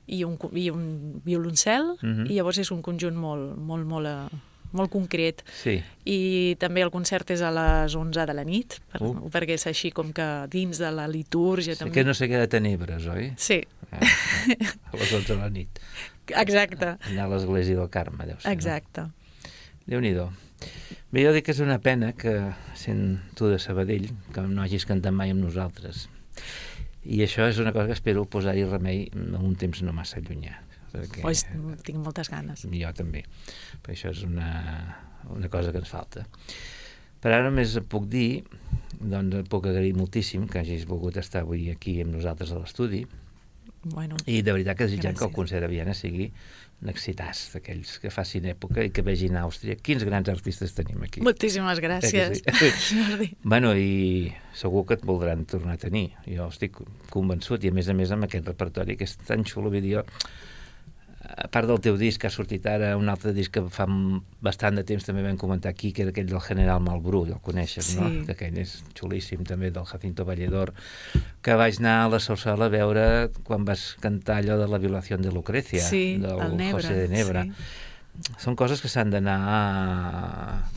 i, 0.05 0.23
un, 0.23 0.37
i 0.53 0.69
un 0.69 1.21
violoncel, 1.23 1.95
uh 1.95 1.97
-huh. 2.01 2.29
i 2.29 2.35
llavors 2.35 2.57
és 2.57 2.71
un 2.71 2.81
conjunt 2.81 3.15
molt, 3.15 3.57
molt, 3.57 3.85
molt, 3.85 4.07
uh, 4.07 4.37
molt 4.77 4.91
concret. 4.93 5.43
Sí. 5.61 5.77
I 6.05 6.19
també 6.61 6.83
el 6.85 6.91
concert 6.93 7.31
és 7.35 7.43
a 7.45 7.51
les 7.55 7.95
11 7.97 8.27
de 8.29 8.37
la 8.37 8.45
nit, 8.47 8.77
per, 8.93 9.01
uh. 9.05 9.29
perquè 9.33 9.57
és 9.59 9.67
així 9.71 9.91
com 9.95 10.13
que 10.15 10.27
dins 10.53 10.81
de 10.81 10.91
la 10.93 11.07
litúrgia... 11.11 11.73
Sí, 11.73 11.83
també. 11.83 11.95
que 11.97 12.05
no 12.07 12.15
sé 12.17 12.29
què 12.31 12.41
de 12.41 12.49
tenebres, 12.51 13.07
oi? 13.11 13.31
Sí. 13.41 13.61
Ah, 13.91 14.01
a 14.01 14.97
les 14.99 15.11
11 15.11 15.27
de 15.33 15.39
la 15.39 15.51
nit. 15.53 15.83
Exacte. 16.33 16.95
Allà 17.09 17.27
a 17.27 17.31
l'església 17.31 17.77
del 17.77 17.91
Carme, 17.93 18.27
deu 18.27 18.39
ser. 18.39 18.51
Exacte. 18.53 19.07
No? 19.07 19.51
Déu-n'hi-do. 19.85 20.29
Bé, 21.13 21.21
jo 21.21 21.31
dic 21.35 21.45
que 21.47 21.53
és 21.53 21.61
una 21.63 21.77
pena 21.83 22.11
que, 22.17 22.33
sent 22.79 23.19
tu 23.37 23.49
de 23.51 23.59
Sabadell, 23.61 24.09
que 24.33 24.43
no 24.49 24.63
hagis 24.63 24.87
cantat 24.89 25.13
mai 25.13 25.33
amb 25.33 25.45
nosaltres. 25.45 26.07
I 27.05 27.21
això 27.21 27.45
és 27.45 27.59
una 27.61 27.71
cosa 27.75 27.91
que 27.91 27.97
espero 27.97 28.25
posar-hi 28.25 28.65
remei 28.65 29.05
en 29.13 29.35
un 29.37 29.53
temps 29.61 29.83
no 29.85 29.93
massa 29.93 30.21
llunyà. 30.25 30.57
Perquè, 30.95 31.21
pues, 31.25 31.43
tinc 31.83 31.99
moltes 32.01 32.31
ganes. 32.31 32.65
Jo 32.71 32.93
també, 32.95 33.25
perquè 33.83 33.97
això 33.97 34.13
és 34.15 34.23
una, 34.27 34.49
una 35.35 35.51
cosa 35.51 35.73
que 35.75 35.83
ens 35.83 35.91
falta. 35.91 36.25
Per 37.21 37.33
ara 37.33 37.45
només 37.49 37.75
puc 37.89 38.07
dir, 38.11 38.43
doncs 39.01 39.47
puc 39.51 39.67
agrair 39.67 39.95
moltíssim 39.97 40.47
que 40.47 40.61
hagis 40.61 40.87
volgut 40.89 41.17
estar 41.21 41.43
avui 41.43 41.69
aquí 41.73 41.99
amb 42.03 42.15
nosaltres 42.17 42.53
a 42.53 42.59
l'estudi, 42.61 43.05
Bueno, 43.85 44.15
I 44.25 44.41
de 44.41 44.49
veritat 44.49 44.79
que 44.79 44.87
desitgem 44.87 45.13
gràcies. 45.13 45.19
que 45.19 45.25
el 45.29 45.33
concert 45.35 45.63
a 45.63 45.67
Viena 45.69 45.93
sigui 45.93 46.31
un 46.81 46.89
excitàs 46.89 47.51
d'aquells 47.53 47.99
que 48.01 48.09
facin 48.09 48.47
època 48.49 48.81
i 48.81 48.89
que 48.89 49.03
vegin 49.05 49.37
Àustria. 49.37 49.75
Quins 49.77 50.03
grans 50.03 50.29
artistes 50.31 50.73
tenim 50.73 51.03
aquí. 51.05 51.21
Moltíssimes 51.21 51.79
gràcies. 51.83 52.41
Eh 52.65 52.71
sí? 52.81 53.29
bueno, 53.43 53.75
i 53.77 54.33
segur 54.57 54.87
que 54.89 54.97
et 54.97 55.05
voldran 55.05 55.45
tornar 55.45 55.77
a 55.77 55.81
tenir. 55.85 56.15
Jo 56.25 56.49
estic 56.49 56.81
convençut, 57.13 57.63
i 57.63 57.69
a 57.69 57.77
més 57.77 57.87
a 57.87 57.93
més 57.93 58.11
amb 58.11 58.25
aquest 58.25 58.49
repertori 58.49 58.97
que 58.97 59.05
és 59.05 59.15
tan 59.21 59.45
xulo, 59.45 59.69
vull 59.69 59.85
dir, 59.85 60.01
a 61.25 61.47
part 61.51 61.67
del 61.69 61.79
teu 61.81 61.97
disc, 61.97 62.23
ha 62.25 62.31
sortit 62.33 62.65
ara 62.69 62.91
un 62.99 63.09
altre 63.09 63.33
disc 63.35 63.53
que 63.55 63.63
fa 63.73 63.87
bastant 64.45 64.77
de 64.79 64.83
temps 64.87 65.07
també 65.07 65.23
vam 65.25 65.39
comentar 65.41 65.71
aquí, 65.73 65.91
que 65.95 66.05
era 66.05 66.13
aquell 66.13 66.29
del 66.29 66.41
General 66.45 66.83
Malbrú, 66.83 67.23
el 67.25 67.39
coneixes, 67.45 67.93
sí. 67.93 67.99
no? 67.99 68.11
Que 68.27 68.35
aquell 68.35 68.59
és 68.61 68.77
xulíssim 68.97 69.45
també, 69.47 69.71
del 69.75 69.87
Jacinto 69.89 70.27
Valledor, 70.27 70.73
que 71.45 71.57
vaig 71.57 71.81
anar 71.81 71.97
a 72.03 72.11
la 72.15 72.21
Sorsala 72.23 72.69
a 72.69 72.73
veure 72.73 73.07
quan 73.47 73.65
vas 73.65 73.93
cantar 74.03 74.41
allò 74.41 74.59
de 74.61 74.69
la 74.69 74.81
violació 74.81 75.17
de 75.17 75.33
Lucrecia, 75.33 75.83
sí, 75.83 76.05
del 76.21 76.55
Nebra, 76.55 76.77
José 76.79 77.01
de 77.01 77.09
Nebra. 77.11 77.49
Sí 77.49 77.83
són 78.39 78.55
coses 78.55 78.79
que 78.79 78.87
s'han 78.87 79.09
d'anar 79.11 79.35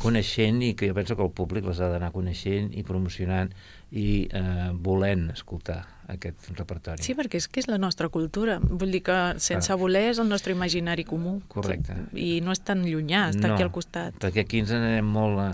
coneixent 0.03 0.59
i 0.67 0.73
que 0.79 0.89
jo 0.91 0.95
penso 0.97 1.15
que 1.15 1.23
el 1.23 1.31
públic 1.31 1.69
les 1.69 1.79
ha 1.81 1.91
d'anar 1.93 2.11
coneixent 2.15 2.73
i 2.75 2.83
promocionant 2.87 3.53
i 3.91 4.29
eh, 4.29 4.69
volent 4.85 5.31
escoltar 5.33 5.81
aquest 6.09 6.51
repertori. 6.57 7.05
Sí, 7.05 7.15
perquè 7.17 7.41
és 7.41 7.49
que 7.49 7.61
és 7.61 7.69
la 7.69 7.79
nostra 7.81 8.09
cultura. 8.13 8.59
Vull 8.61 8.93
dir 8.93 9.03
que 9.05 9.19
sense 9.45 9.73
ah. 9.73 9.77
voler 9.81 10.07
és 10.13 10.21
el 10.23 10.29
nostre 10.29 10.55
imaginari 10.57 11.05
comú. 11.09 11.39
Correcte. 11.53 11.97
I 12.17 12.39
no 12.45 12.57
és 12.57 12.65
tan 12.65 12.85
llunyà, 12.87 13.29
està 13.35 13.47
no, 13.47 13.55
aquí 13.55 13.67
al 13.67 13.73
costat. 13.73 14.17
perquè 14.21 14.45
aquí 14.47 14.65
ens 14.65 14.73
anem 14.77 15.09
molt 15.09 15.41
a, 15.45 15.51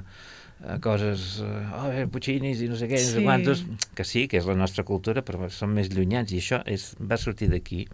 coses, 0.85 1.38
oh, 1.42 1.90
eh, 1.92 2.07
Puccinis 2.11 2.62
i 2.64 2.68
no 2.70 2.79
sé 2.81 2.88
què, 2.90 2.98
sí. 3.00 3.11
no 3.11 3.18
sé 3.18 3.24
quantos, 3.27 3.64
que 3.96 4.07
sí, 4.09 4.27
que 4.31 4.38
és 4.40 4.48
la 4.48 4.57
nostra 4.59 4.85
cultura, 4.88 5.24
però 5.27 5.48
són 5.53 5.74
més 5.77 5.90
llunyans, 5.92 6.33
i 6.33 6.40
això 6.42 6.61
és, 6.70 6.92
va 7.00 7.18
sortir 7.20 7.50
d'aquí, 7.53 7.85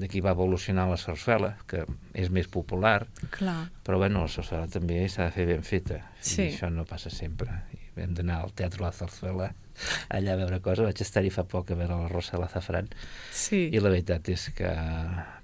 d'aquí 0.00 0.22
va 0.24 0.34
evolucionar 0.36 0.88
la 0.90 0.98
sarsuela, 1.00 1.54
que 1.70 1.84
és 2.14 2.30
més 2.34 2.50
popular, 2.52 3.04
Clar. 3.36 3.62
però 3.86 4.00
bueno, 4.02 4.24
la 4.26 4.32
sarsuela 4.32 4.68
també 4.70 5.02
s'ha 5.08 5.30
de 5.30 5.36
fer 5.36 5.48
ben 5.50 5.64
feta, 5.66 6.02
sí. 6.20 6.44
i 6.44 6.50
això 6.50 6.70
no 6.72 6.86
passa 6.88 7.12
sempre. 7.14 7.62
I 7.72 8.04
hem 8.04 8.14
d'anar 8.16 8.40
al 8.44 8.52
Teatre 8.56 8.84
La 8.84 8.92
Zarzuela 8.94 9.50
allà 10.16 10.34
a 10.34 10.40
veure 10.40 10.60
coses. 10.64 10.84
Vaig 10.86 11.02
estar-hi 11.04 11.32
fa 11.34 11.44
poc 11.48 11.72
a 11.72 11.78
veure 11.78 11.98
la 12.02 12.10
Rosa 12.10 12.36
de 12.36 12.42
la 12.44 12.50
Zafran. 12.52 12.90
Sí. 13.32 13.66
I 13.68 13.82
la 13.82 13.92
veritat 13.92 14.28
és 14.32 14.48
que... 14.56 14.70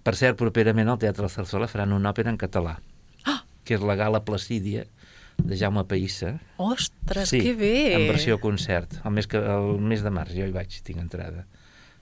Per 0.07 0.15
cert, 0.19 0.39
properament 0.41 0.91
al 0.93 1.01
Teatre 1.03 1.27
La 1.27 1.33
Zarzuela 1.33 1.71
faran 1.71 1.95
una 1.97 2.12
òpera 2.15 2.33
en 2.33 2.41
català, 2.41 2.77
ah! 3.27 3.41
que 3.67 3.77
és 3.79 3.85
la 3.85 3.99
Gala 3.99 4.23
Placídia, 4.27 4.87
de 5.42 5.59
Jaume 5.59 5.85
Païssa. 5.88 6.37
Ostres, 6.62 7.31
sí, 7.31 7.40
que 7.42 7.55
bé! 7.59 7.77
en 7.94 8.07
versió 8.11 8.38
concert. 8.42 8.99
El 9.05 9.14
mes, 9.16 9.29
que, 9.31 9.38
el 9.38 9.81
mes 9.81 10.05
de 10.05 10.12
març 10.14 10.37
jo 10.37 10.46
hi 10.49 10.55
vaig, 10.55 10.81
tinc 10.87 11.03
entrada. 11.03 11.46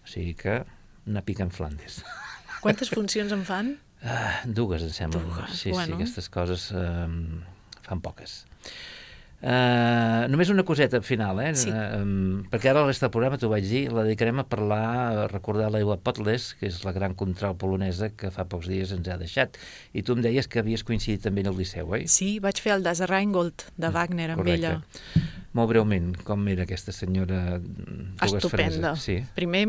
O 0.05 0.11
sigui 0.11 0.35
que 0.39 0.61
una 1.07 1.23
pica 1.25 1.45
en 1.45 1.53
Flandes. 1.55 2.03
Quantes 2.65 2.91
funcions 2.93 3.33
en 3.37 3.45
fan? 3.45 3.75
Uh, 4.05 4.45
dues, 4.57 4.85
em 4.85 4.93
sembla. 4.93 5.23
Dues, 5.25 5.59
sí, 5.61 5.73
bueno. 5.73 5.95
sí, 5.95 5.99
aquestes 6.01 6.31
coses 6.33 6.71
um, 6.77 7.41
fan 7.85 8.03
poques. 8.05 8.43
Uh, 9.45 10.25
només 10.33 10.49
una 10.49 10.63
coseta 10.65 11.03
final, 11.05 11.37
eh? 11.45 11.51
Sí. 11.59 11.69
Uh, 11.69 12.47
perquè 12.49 12.71
ara 12.71 12.81
la 12.81 12.89
resta 12.89 13.11
del 13.11 13.13
programa, 13.13 13.37
t'ho 13.37 13.51
vaig 13.53 13.67
dir, 13.69 13.83
la 13.93 14.07
dedicarem 14.07 14.41
a 14.41 14.47
parlar, 14.49 14.87
a 14.89 15.27
recordar 15.29 15.69
l'Eua 15.75 15.99
Potles, 16.01 16.55
que 16.57 16.71
és 16.71 16.79
la 16.87 16.95
gran 16.97 17.13
contral 17.19 17.53
polonesa 17.61 18.09
que 18.17 18.33
fa 18.33 18.47
pocs 18.49 18.71
dies 18.73 18.95
ens 18.97 19.11
ha 19.13 19.19
deixat. 19.21 19.61
I 19.93 20.01
tu 20.01 20.17
em 20.17 20.25
deies 20.25 20.49
que 20.49 20.65
havies 20.65 20.87
coincidit 20.89 21.27
també 21.29 21.45
en 21.45 21.53
el 21.53 21.61
Liceu, 21.61 21.93
oi? 21.93 22.09
Sí, 22.09 22.39
vaig 22.41 22.63
fer 22.65 22.73
el 22.79 22.87
Das 22.87 23.05
Rheingold 23.05 23.69
de 23.77 23.93
Wagner 23.93 24.31
amb 24.33 24.41
Correcte. 24.41 24.79
ella. 24.79 25.43
Molt 25.55 25.71
breument, 25.71 26.09
com 26.27 26.49
era 26.51 26.65
aquesta 26.67 26.91
senyora 26.91 27.61
Estupenda. 28.27 28.97
Sí. 28.99 29.21
Primer, 29.37 29.63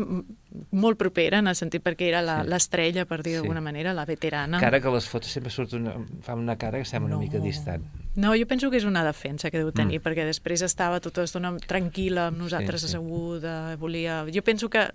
molt 0.74 0.98
propera, 0.98 1.38
en 1.38 1.46
el 1.46 1.54
sentit 1.58 1.84
perquè 1.84 2.08
era 2.08 2.22
l'estrella, 2.42 3.04
sí. 3.04 3.10
per 3.12 3.20
dir 3.22 3.36
d'alguna 3.36 3.62
sí. 3.62 3.66
manera, 3.68 3.92
la 3.94 4.06
veterana. 4.08 4.58
Cara 4.62 4.80
que 4.82 4.90
les 4.90 5.06
fotos 5.06 5.30
sempre 5.36 5.52
surt 5.54 5.76
una, 5.78 5.94
fa 6.26 6.34
una 6.34 6.58
cara 6.58 6.82
que 6.82 6.88
sembla 6.90 7.12
no. 7.12 7.20
una 7.20 7.28
mica 7.28 7.38
distant. 7.42 7.86
No, 8.16 8.32
jo 8.34 8.48
penso 8.50 8.72
que 8.72 8.80
és 8.80 8.88
una 8.88 9.04
defensa 9.06 9.52
que 9.52 9.62
deu 9.62 9.70
tenir, 9.70 10.00
mm. 10.00 10.06
perquè 10.08 10.26
després 10.26 10.66
estava 10.66 10.98
tota 11.04 11.22
l'estona 11.22 11.54
tranquil·la 11.70 12.32
amb 12.32 12.42
nosaltres 12.42 12.82
sí, 12.82 12.90
sí. 12.90 12.96
asseguda, 12.96 13.76
volia... 13.78 14.24
Jo 14.34 14.42
penso 14.42 14.72
que 14.72 14.88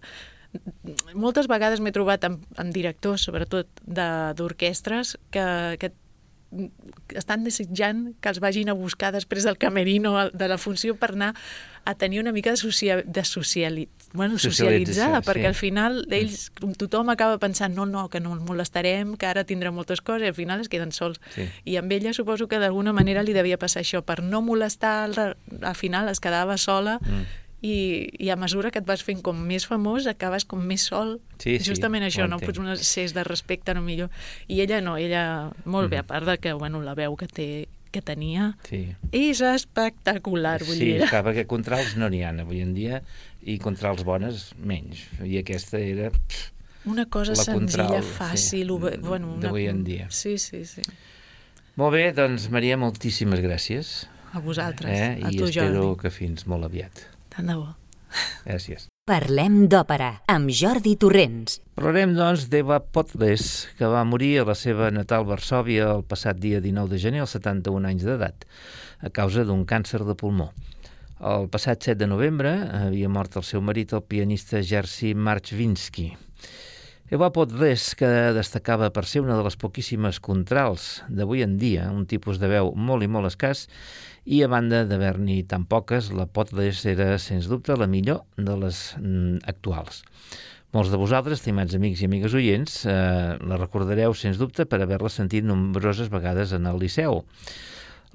moltes 1.16 1.48
vegades 1.48 1.80
m'he 1.80 1.94
trobat 1.96 2.26
amb, 2.28 2.44
amb 2.60 2.76
directors, 2.76 3.24
sobretot 3.30 3.80
d'orquestres, 3.88 5.16
que, 5.32 5.46
que 5.80 5.94
estan 7.16 7.46
desitjant 7.46 8.12
que 8.20 8.32
els 8.32 8.42
vagin 8.44 8.70
a 8.70 8.76
buscar 8.78 9.12
després 9.16 9.46
del 9.48 9.58
camerino 9.58 10.30
de 10.32 10.48
la 10.52 10.58
funció 10.60 10.96
per 11.00 11.14
anar 11.16 11.34
a 11.86 11.96
tenir 11.96 12.20
una 12.20 12.32
mica 12.32 12.52
de, 12.52 12.58
socia 12.58 13.02
de 13.02 13.24
sociali 13.26 13.88
bueno, 14.14 14.38
socialitzar, 14.38 15.24
perquè 15.24 15.48
sí. 15.48 15.50
al 15.50 15.56
final 15.56 16.02
ells, 16.12 16.50
tothom 16.78 17.10
acaba 17.10 17.40
pensant 17.40 17.74
no, 17.74 17.86
no, 17.88 18.08
que 18.12 18.20
no 18.20 18.36
ens 18.36 18.44
molestarem, 18.46 19.16
que 19.18 19.30
ara 19.30 19.46
tindrem 19.48 19.74
moltes 19.74 20.04
coses, 20.04 20.28
i 20.28 20.32
al 20.34 20.38
final 20.38 20.62
es 20.62 20.70
queden 20.70 20.92
sols. 20.92 21.22
Sí. 21.34 21.48
I 21.66 21.78
amb 21.80 21.92
ella 21.96 22.12
suposo 22.14 22.50
que 22.52 22.60
d'alguna 22.60 22.94
manera 22.94 23.24
li 23.24 23.34
devia 23.34 23.58
passar 23.58 23.86
això, 23.86 24.04
per 24.04 24.20
no 24.22 24.44
molestar, 24.44 25.10
al 25.16 25.80
final 25.80 26.12
es 26.12 26.20
quedava 26.20 26.60
sola 26.60 27.00
mm 27.02 27.41
i, 27.62 28.10
i 28.18 28.30
a 28.34 28.38
mesura 28.38 28.72
que 28.74 28.82
et 28.82 28.88
vas 28.88 29.04
fent 29.06 29.22
com 29.26 29.38
més 29.38 29.68
famós 29.70 30.08
acabes 30.10 30.46
com 30.50 30.62
més 30.66 30.88
sol. 30.90 31.20
Sí, 31.38 31.60
sí, 31.60 31.70
justament 31.70 32.06
això, 32.08 32.28
no 32.30 32.42
pots 32.42 32.62
un 32.62 32.72
excés 32.74 33.14
de 33.18 33.26
respecte 33.28 33.76
no 33.78 33.84
millor, 33.86 34.10
i 34.50 34.64
ella 34.66 34.82
no, 34.82 34.98
ella 34.98 35.52
molt 35.66 35.88
mm. 35.88 35.92
bé, 35.94 36.02
a 36.02 36.08
part 36.08 36.28
de 36.28 36.38
que 36.42 36.56
bueno, 36.58 36.82
la 36.82 36.98
veu 36.98 37.16
que 37.20 37.30
té 37.30 37.52
que 37.92 38.00
tenia. 38.00 38.54
Sí. 38.70 38.86
és 39.12 39.42
espectacular 39.44 40.62
vull 40.64 40.78
sí, 40.80 40.94
dir. 40.94 41.10
clar, 41.12 41.26
perquè 41.28 41.44
contrals 41.50 41.98
no 42.00 42.08
n'hi 42.10 42.24
ha 42.24 42.32
avui 42.32 42.64
en 42.64 42.72
dia 42.74 43.02
i 43.44 43.58
contrals 43.60 44.06
bones 44.08 44.52
menys. 44.56 45.04
I 45.28 45.42
aquesta 45.42 45.82
era 45.84 46.08
pff, 46.16 46.50
una 46.88 47.06
cosa 47.12 47.36
senzilla, 47.36 48.00
contral, 48.00 48.08
fàcil 48.16 48.72
sí, 48.72 48.98
bueno, 49.04 49.36
una... 49.36 49.44
d'avui 49.44 49.68
en 49.70 49.84
dia. 49.84 50.08
Sí, 50.10 50.38
sí, 50.40 50.64
sí. 50.66 50.86
Molt 51.76 51.94
bé, 51.96 52.08
doncs 52.16 52.48
Maria, 52.52 52.80
moltíssimes 52.80 53.44
gràcies. 53.44 53.94
A 54.32 54.40
vosaltres, 54.40 54.96
eh? 54.96 55.20
a 55.20 55.30
I 55.30 55.38
tu 55.38 55.50
espero 55.52 55.84
Jordi. 55.84 56.00
que 56.06 56.16
fins 56.16 56.48
molt 56.48 56.64
aviat 56.64 57.04
tant 57.32 57.48
de 57.52 57.58
bo. 57.60 57.70
Gràcies. 58.46 58.88
Parlem 59.08 59.66
d'òpera, 59.72 60.10
amb 60.30 60.52
Jordi 60.54 60.94
Torrents. 61.00 61.58
Parlarem, 61.76 62.14
doncs, 62.16 62.46
d'Eva 62.52 62.78
Potles, 62.80 63.48
que 63.80 63.90
va 63.90 64.04
morir 64.08 64.36
a 64.40 64.46
la 64.48 64.56
seva 64.56 64.92
natal 64.94 65.26
Varsòvia 65.28 65.88
el 65.96 66.04
passat 66.08 66.38
dia 66.40 66.62
19 66.64 66.94
de 66.94 67.00
gener, 67.02 67.24
als 67.24 67.34
71 67.36 67.90
anys 67.90 68.06
d'edat, 68.08 68.46
a 69.02 69.10
causa 69.10 69.44
d'un 69.48 69.66
càncer 69.66 70.04
de 70.06 70.16
pulmó. 70.16 70.52
El 71.22 71.50
passat 71.54 71.82
7 71.90 72.00
de 72.02 72.10
novembre 72.10 72.52
havia 72.78 73.10
mort 73.10 73.36
el 73.38 73.46
seu 73.46 73.62
marit, 73.62 73.92
el 73.94 74.06
pianista 74.06 74.62
Jerzy 74.62 75.14
Marchvinsky. 75.14 76.12
Eva 77.12 77.28
Potles, 77.36 77.90
que 78.00 78.08
destacava 78.32 78.88
per 78.96 79.02
ser 79.04 79.20
una 79.20 79.36
de 79.36 79.44
les 79.44 79.58
poquíssimes 79.60 80.22
contrals 80.24 81.02
d'avui 81.12 81.42
en 81.44 81.58
dia, 81.60 81.90
un 81.92 82.06
tipus 82.08 82.38
de 82.40 82.48
veu 82.48 82.70
molt 82.72 83.04
i 83.04 83.10
molt 83.12 83.28
escàs, 83.28 83.66
i 84.24 84.40
a 84.46 84.48
banda 84.48 84.86
d'haver-n'hi 84.88 85.42
tan 85.52 85.66
poques, 85.68 86.08
la 86.16 86.24
Potless 86.24 86.86
era, 86.88 87.10
sens 87.20 87.50
dubte, 87.52 87.76
la 87.76 87.90
millor 87.92 88.22
de 88.38 88.56
les 88.62 88.80
mm, 88.96 89.42
actuals. 89.52 90.06
Molts 90.72 90.94
de 90.94 91.02
vosaltres, 91.02 91.42
estimats 91.42 91.76
amics 91.76 92.00
i 92.00 92.08
amigues 92.08 92.38
oients, 92.40 92.78
eh, 92.88 93.36
la 93.44 93.60
recordareu, 93.60 94.16
sens 94.16 94.40
dubte, 94.40 94.64
per 94.64 94.80
haver-la 94.80 95.12
sentit 95.12 95.44
nombroses 95.44 96.08
vegades 96.16 96.56
en 96.56 96.72
el 96.72 96.80
Liceu. 96.80 97.26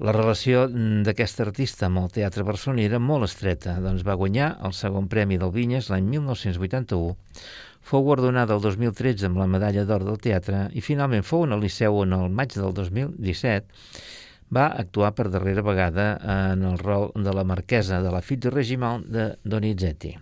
La 0.01 0.17
relació 0.17 0.65
mm, 0.71 1.05
d'aquest 1.05 1.45
artista 1.45 1.85
amb 1.85 2.01
el 2.01 2.09
teatre 2.17 2.49
barceloní 2.49 2.89
era 2.89 2.97
molt 2.97 3.29
estreta, 3.29 3.77
doncs 3.77 4.01
va 4.09 4.17
guanyar 4.17 4.55
el 4.65 4.73
segon 4.73 5.05
premi 5.05 5.37
del 5.37 5.53
Vinyes 5.53 5.93
l'any 5.93 6.09
1981, 6.17 7.13
fou 7.87 8.03
guardonada 8.03 8.57
el 8.57 8.61
2013 8.63 9.29
amb 9.29 9.39
la 9.39 9.47
medalla 9.47 9.85
d'or 9.87 10.03
del 10.03 10.19
teatre 10.19 10.65
i 10.75 10.83
finalment 10.83 11.23
fou 11.23 11.45
en 11.47 11.55
el 11.55 11.61
Liceu 11.63 12.01
en 12.03 12.15
el 12.17 12.31
maig 12.35 12.55
del 12.57 12.73
2017 12.75 13.63
va 14.53 14.67
actuar 14.81 15.13
per 15.15 15.29
darrera 15.31 15.63
vegada 15.63 16.07
en 16.51 16.63
el 16.67 16.77
rol 16.79 17.11
de 17.15 17.33
la 17.35 17.43
marquesa 17.47 18.01
de 18.03 18.11
la 18.11 18.21
Fitge 18.21 18.51
Regimal 18.51 19.03
de 19.11 19.27
Donizetti. 19.43 20.13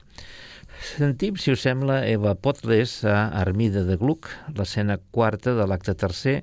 Sentim, 0.86 1.38
si 1.38 1.54
us 1.54 1.62
sembla, 1.66 2.02
Eva 2.10 2.34
Potles 2.36 2.98
a 3.06 3.30
Armida 3.42 3.86
de 3.86 3.98
Gluck, 4.02 4.30
l'escena 4.58 4.98
quarta 5.12 5.54
de 5.58 5.66
l'acte 5.70 5.96
tercer, 5.98 6.42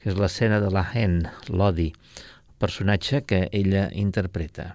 que 0.00 0.10
és 0.12 0.18
l'escena 0.18 0.60
de 0.64 0.72
la 0.72 0.84
Hen, 0.92 1.22
l'Odi, 1.48 1.92
personatge 2.58 3.22
que 3.28 3.46
ella 3.52 3.88
interpreta. 3.92 4.74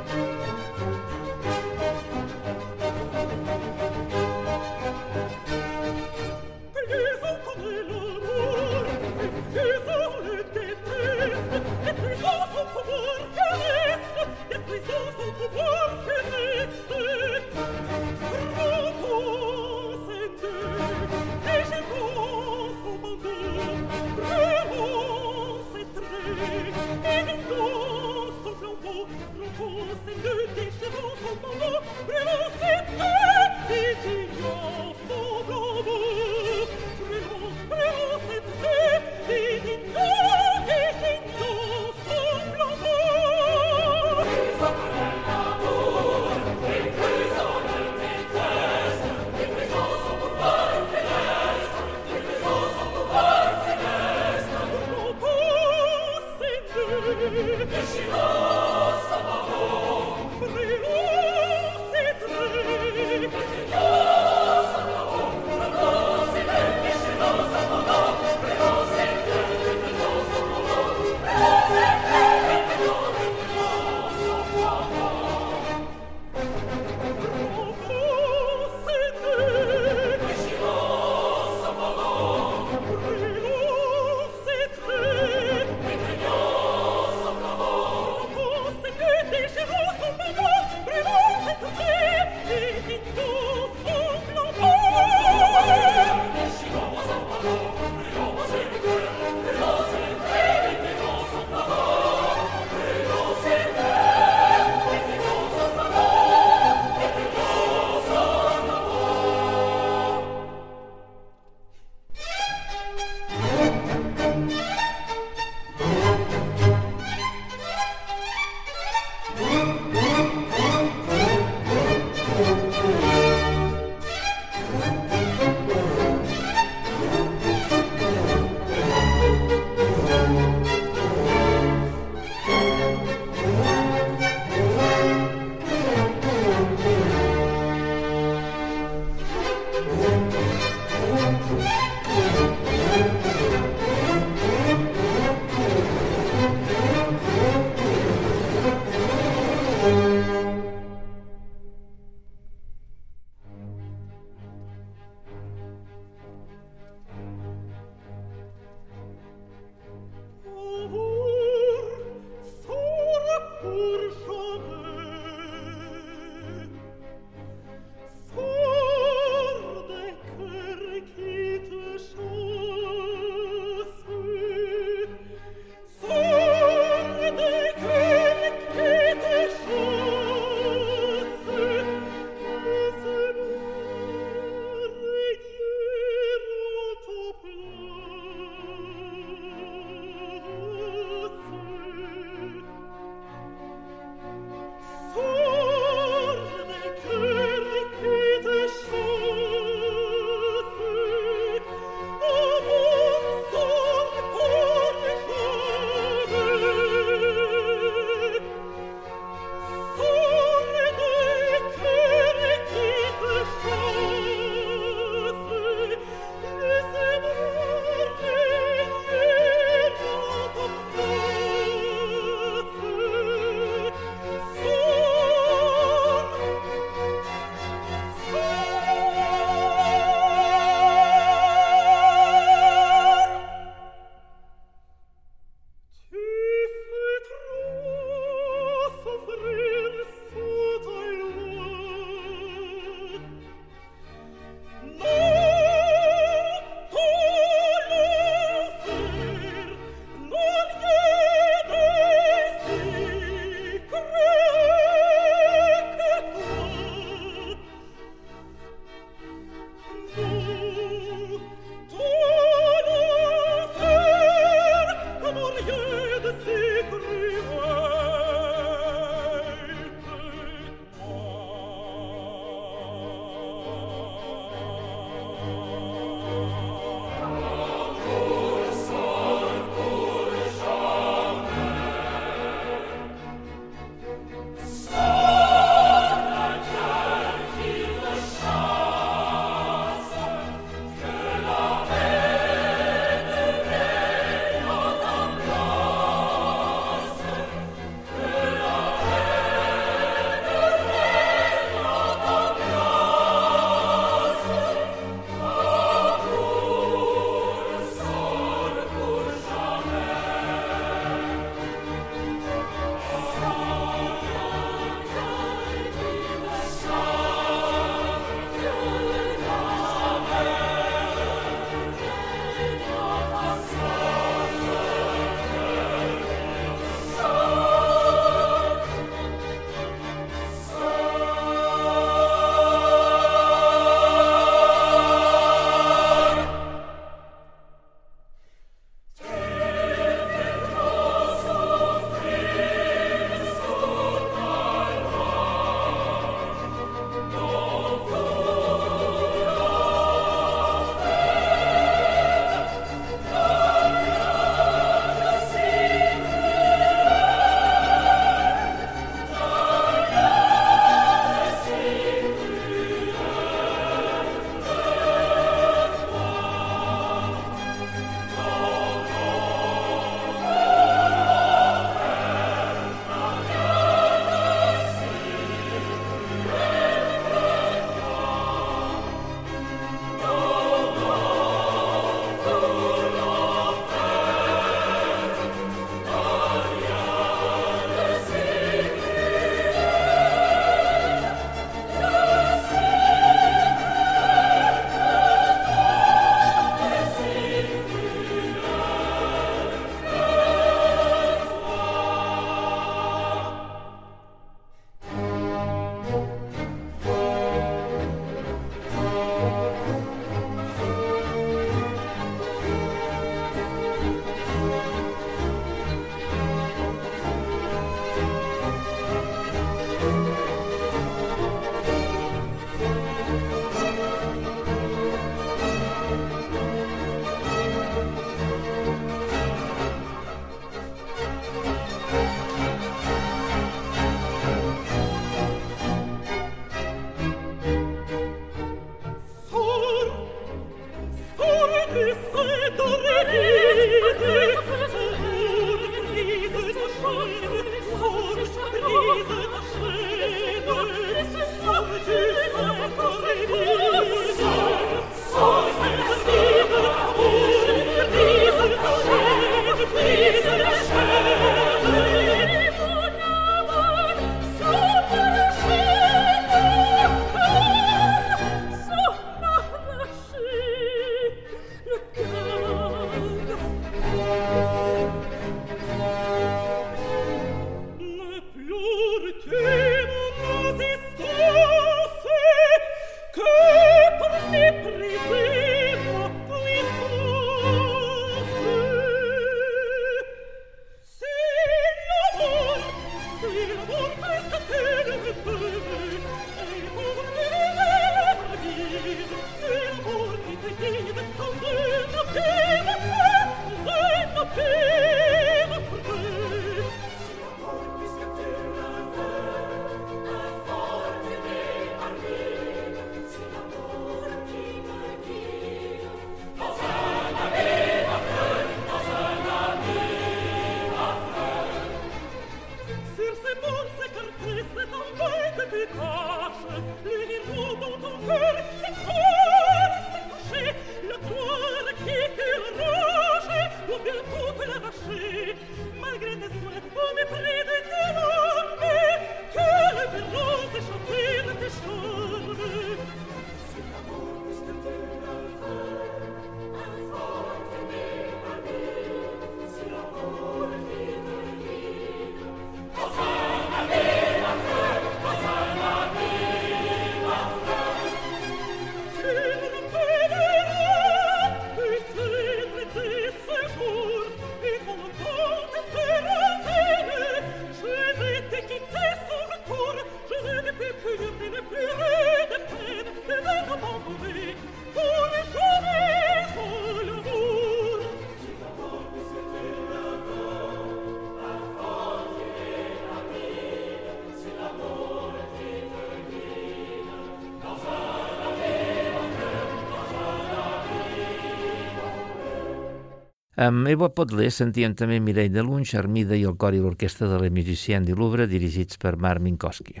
Amb 593.62 593.86
Eva 593.86 594.08
Potler 594.10 594.48
sentíem 594.50 594.94
també 594.98 595.20
Mireille 595.22 595.52
de 595.54 595.62
Lunch, 595.62 595.92
Armida 595.98 596.34
i 596.34 596.42
el 596.48 596.56
cor 596.58 596.74
i 596.74 596.80
l'orquestra 596.82 597.28
de 597.30 597.36
Les 597.42 597.52
Musiciens 597.54 598.08
du 598.08 598.16
Louvre, 598.18 598.48
dirigits 598.50 598.98
per 598.98 599.12
Marc 599.20 599.44
Minkowski. 599.44 600.00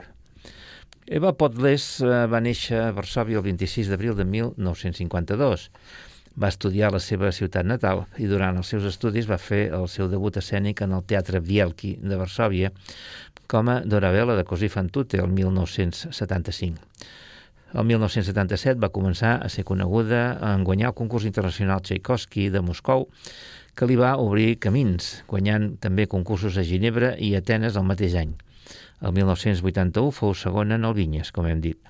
Eva 1.18 1.30
Podles 1.38 1.84
eh, 2.02 2.10
va 2.32 2.40
néixer 2.42 2.80
a 2.80 2.88
Varsovia 2.96 3.38
el 3.38 3.44
26 3.46 3.92
d'abril 3.92 4.16
de 4.18 4.26
1952. 4.32 5.68
Va 6.42 6.50
estudiar 6.50 6.88
a 6.88 6.96
la 6.96 7.02
seva 7.04 7.30
ciutat 7.36 7.68
natal 7.68 8.06
i 8.18 8.26
durant 8.26 8.58
els 8.58 8.72
seus 8.74 8.88
estudis 8.88 9.30
va 9.30 9.38
fer 9.38 9.66
el 9.78 9.86
seu 9.94 10.10
debut 10.10 10.40
escènic 10.42 10.82
en 10.82 10.96
el 10.96 11.06
Teatre 11.06 11.44
Wielki 11.44 11.98
de 12.02 12.18
Varsovia 12.18 12.72
com 13.46 13.68
a 13.68 13.82
Dorabella 13.84 14.38
de 14.40 14.48
Così 14.48 14.72
fan 14.72 14.90
tutte 14.90 15.22
el 15.22 15.28
1975. 15.28 16.80
El 17.72 17.86
1977 17.88 18.76
va 18.82 18.92
començar 18.92 19.38
a 19.40 19.48
ser 19.48 19.64
coneguda 19.64 20.36
en 20.44 20.64
guanyar 20.68 20.90
el 20.90 20.96
concurs 20.98 21.24
internacional 21.24 21.80
Tchaikovsky 21.80 22.50
de 22.52 22.60
Moscou, 22.60 23.06
que 23.72 23.88
li 23.88 23.96
va 23.96 24.18
obrir 24.20 24.58
camins, 24.60 25.22
guanyant 25.30 25.70
també 25.80 26.04
concursos 26.04 26.58
a 26.60 26.66
Ginebra 26.68 27.14
i 27.16 27.32
Atenes 27.38 27.78
el 27.80 27.88
mateix 27.88 28.18
any. 28.20 28.34
El 29.00 29.16
1981 29.16 30.12
fou 30.12 30.36
segona 30.36 30.76
en 30.76 30.84
el 30.84 30.92
Vinyes, 31.00 31.32
com 31.32 31.48
hem 31.48 31.64
dit. 31.64 31.80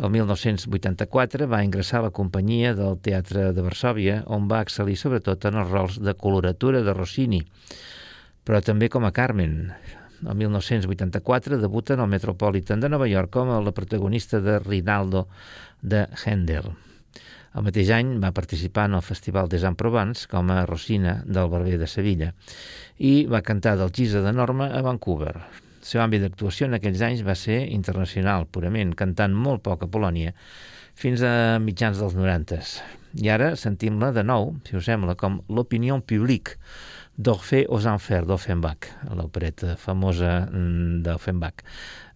El 0.00 0.10
1984 0.10 1.46
va 1.46 1.62
ingressar 1.62 2.00
a 2.00 2.08
la 2.08 2.14
companyia 2.18 2.74
del 2.74 2.98
Teatre 3.06 3.52
de 3.54 3.62
Varsovia, 3.62 4.22
on 4.26 4.50
va 4.50 4.64
excel·lir 4.66 4.98
sobretot 4.98 5.46
en 5.46 5.62
els 5.62 5.70
rols 5.70 6.02
de 6.02 6.18
coloratura 6.18 6.82
de 6.82 6.98
Rossini, 6.98 7.44
però 8.42 8.58
també 8.64 8.90
com 8.90 9.06
a 9.06 9.14
Carmen, 9.14 9.70
el 10.28 10.34
1984 10.36 11.58
debuta 11.58 11.94
en 11.94 12.00
el 12.00 12.08
Metropolitan 12.08 12.80
de 12.80 12.88
Nova 12.88 13.08
York 13.08 13.30
com 13.34 13.50
a 13.50 13.60
la 13.60 13.72
protagonista 13.72 14.40
de 14.40 14.58
Rinaldo 14.58 15.26
de 15.82 16.06
Händel. 16.24 16.70
El 17.52 17.66
mateix 17.66 17.90
any 17.92 18.14
va 18.22 18.32
participar 18.32 18.86
en 18.88 18.96
el 18.96 19.04
Festival 19.04 19.50
des 19.52 19.66
en 19.68 19.74
Provence 19.76 20.28
com 20.30 20.48
a 20.50 20.62
Rosina 20.64 21.18
del 21.26 21.50
Barber 21.52 21.76
de 21.80 21.88
Sevilla 21.90 22.30
i 22.96 23.26
va 23.26 23.42
cantar 23.44 23.74
del 23.76 23.92
Gisa 23.92 24.22
de 24.24 24.32
Norma 24.32 24.70
a 24.72 24.80
Vancouver. 24.86 25.34
El 25.36 25.88
seu 25.90 26.00
àmbit 26.00 26.22
d'actuació 26.22 26.68
en 26.70 26.78
aquells 26.78 27.02
anys 27.02 27.24
va 27.26 27.34
ser 27.36 27.58
internacional, 27.74 28.46
purament, 28.46 28.94
cantant 28.94 29.34
molt 29.34 29.64
poc 29.66 29.82
a 29.84 29.90
Polònia, 29.90 30.32
fins 30.94 31.24
a 31.26 31.58
mitjans 31.58 31.98
dels 31.98 32.14
90. 32.16 32.62
I 33.20 33.28
ara 33.34 33.52
sentim-la 33.60 34.12
de 34.16 34.22
nou, 34.24 34.54
si 34.64 34.78
us 34.78 34.86
sembla, 34.88 35.16
com 35.18 35.40
l'opinió 35.52 35.98
publique, 36.00 36.56
d'Orphée 37.16 37.66
aux 37.68 37.86
Enfers 37.86 38.24
d'Offenbach, 38.26 38.88
l'opereta 39.14 39.76
famosa 39.76 40.46
mm, 40.46 41.02
d'Offenbach, 41.04 41.60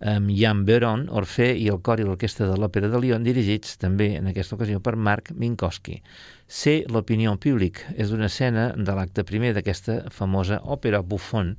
amb 0.00 0.30
Jan 0.32 0.64
Beron, 0.64 1.06
Orfé 1.12 1.50
i 1.56 1.68
el 1.72 1.82
cor 1.84 2.00
i 2.00 2.06
l'orquestra 2.06 2.48
de 2.48 2.56
l'Òpera 2.56 2.88
de 2.92 3.00
Lyon, 3.00 3.26
dirigits 3.26 3.76
també 3.82 4.14
en 4.16 4.30
aquesta 4.32 4.56
ocasió 4.56 4.80
per 4.80 4.96
Marc 4.96 5.32
Minkowski. 5.36 6.00
Ser 6.48 6.78
l'opinió 6.92 7.36
públic 7.42 7.82
és 7.96 8.12
una 8.16 8.30
escena 8.30 8.70
de 8.76 8.96
l'acte 8.96 9.26
primer 9.28 9.52
d'aquesta 9.56 10.06
famosa 10.14 10.62
òpera 10.64 11.02
buffon, 11.02 11.56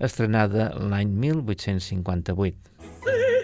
estrenada 0.00 0.72
l'any 0.80 1.14
1858. 1.26 2.58
Sí! 3.02 3.41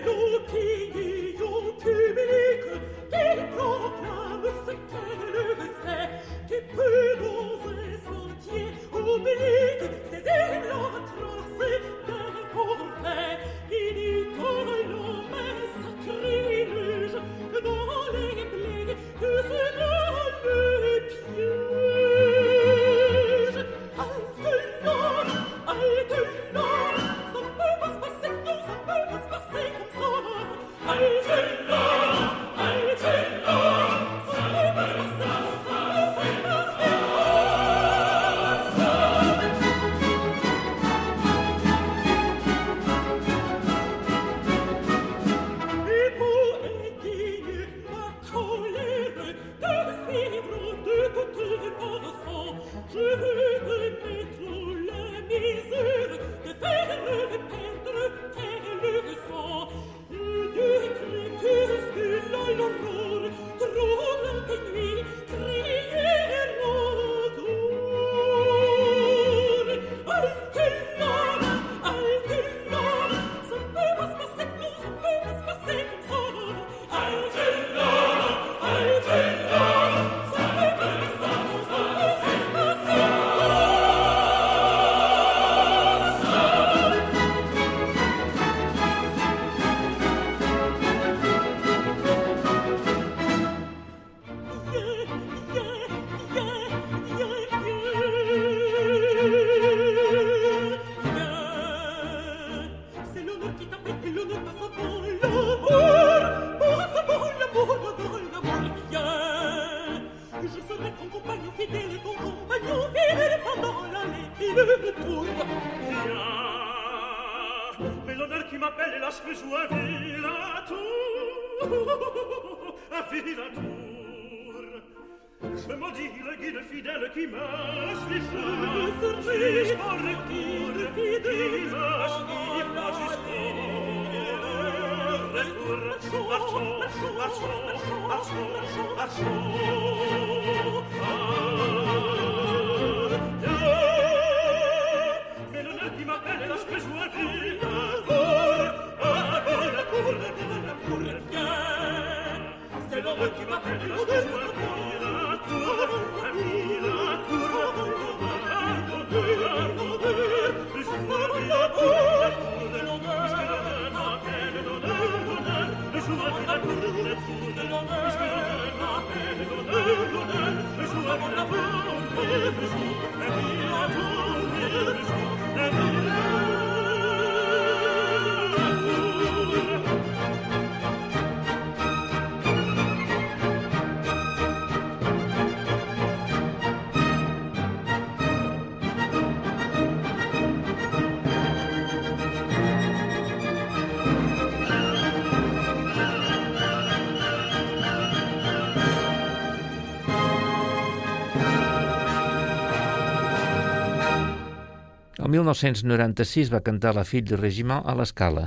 El 205.29 205.33
1996 205.33 206.49
va 206.49 206.63
cantar 206.65 206.95
La 206.97 207.03
fille 207.05 207.29
de 207.29 207.37
Regiment 207.37 207.83
a 207.85 207.93
l'Escala. 207.99 208.47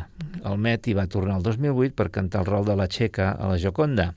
El 0.50 0.56
Met 0.58 0.88
hi 0.90 0.96
va 0.98 1.04
tornar 1.06 1.36
el 1.38 1.44
2008 1.46 1.94
per 1.94 2.08
cantar 2.10 2.40
el 2.42 2.48
rol 2.48 2.64
de 2.66 2.74
la 2.80 2.88
Txeca 2.90 3.28
a 3.38 3.50
la 3.52 3.60
Joconda. 3.62 4.08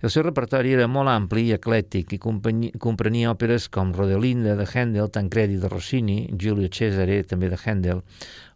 El 0.00 0.12
seu 0.14 0.24
repertori 0.24 0.72
era 0.72 0.86
molt 0.88 1.12
ampli 1.12 1.42
i 1.44 1.52
eclèctic 1.58 2.14
i 2.16 2.18
comprenia 2.22 3.34
òperes 3.34 3.66
com 3.68 3.92
Rodelinda 3.92 4.54
de 4.56 4.64
Handel, 4.64 5.10
Tancredi 5.12 5.60
de 5.60 5.68
Rossini, 5.68 6.16
Giulio 6.40 6.70
Cesare, 6.72 7.18
també 7.28 7.50
de 7.52 7.58
Handel, 7.60 8.00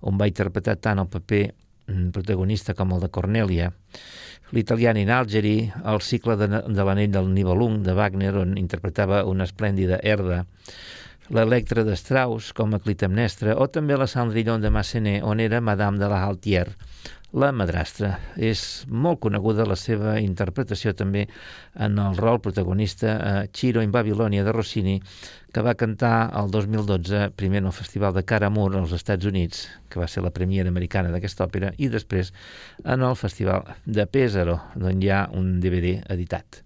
on 0.01 0.17
va 0.17 0.31
interpretar 0.33 0.79
tant 0.81 1.03
el 1.05 1.11
paper 1.13 1.43
mm, 1.51 2.07
protagonista 2.17 2.73
com 2.79 2.97
el 2.97 3.05
de 3.05 3.11
Cornelia, 3.13 3.69
l'italiana 4.57 5.05
in 5.05 5.13
Algeri, 5.13 5.59
el 5.85 6.01
cicle 6.01 6.39
de, 6.41 6.49
de 6.49 6.89
l'anell 6.89 7.13
del 7.13 7.29
Nibelung 7.37 7.83
de 7.85 7.93
Wagner, 7.93 8.33
on 8.41 8.57
interpretava 8.57 9.27
una 9.29 9.45
esplèndida 9.45 10.01
herda, 10.01 10.47
l'Electra 11.29 11.85
de 11.85 11.93
Strauss 11.97 12.55
com 12.57 12.73
a 12.73 12.81
Clitemnestra 12.81 13.57
o 13.61 13.67
també 13.69 13.97
la 13.99 14.09
Cendrillon 14.09 14.63
de 14.65 14.71
Massenet 14.73 15.25
on 15.27 15.43
era 15.45 15.61
Madame 15.61 16.01
de 16.01 16.09
la 16.09 16.23
Haltier, 16.25 16.71
la 17.37 17.51
madrastra. 17.53 18.15
És 18.37 18.87
molt 18.89 19.21
coneguda 19.21 19.67
la 19.69 19.77
seva 19.77 20.17
interpretació 20.23 20.95
també 20.97 21.27
en 21.77 21.99
el 22.01 22.17
rol 22.17 22.41
protagonista 22.41 23.17
a 23.21 23.35
Chiro 23.53 23.83
in 23.85 23.93
Babilònia 23.93 24.45
de 24.47 24.55
Rossini, 24.57 24.97
que 25.53 25.65
va 25.65 25.77
cantar 25.77 26.31
el 26.41 26.49
2012 26.51 27.29
primer 27.37 27.61
en 27.61 27.69
el 27.69 27.77
Festival 27.77 28.15
de 28.17 28.25
Caramur 28.25 28.71
als 28.77 28.95
Estats 28.97 29.29
Units, 29.29 29.67
que 29.89 30.01
va 30.01 30.09
ser 30.09 30.25
la 30.25 30.33
premiera 30.33 30.73
americana 30.73 31.13
d'aquesta 31.13 31.45
òpera, 31.45 31.75
i 31.77 31.93
després 31.93 32.33
en 32.85 33.05
el 33.05 33.17
Festival 33.21 33.69
de 33.85 34.09
Pesaro, 34.09 34.63
d'on 34.77 35.03
hi 35.03 35.13
ha 35.13 35.27
un 35.37 35.59
DVD 35.61 35.99
editat. 36.09 36.63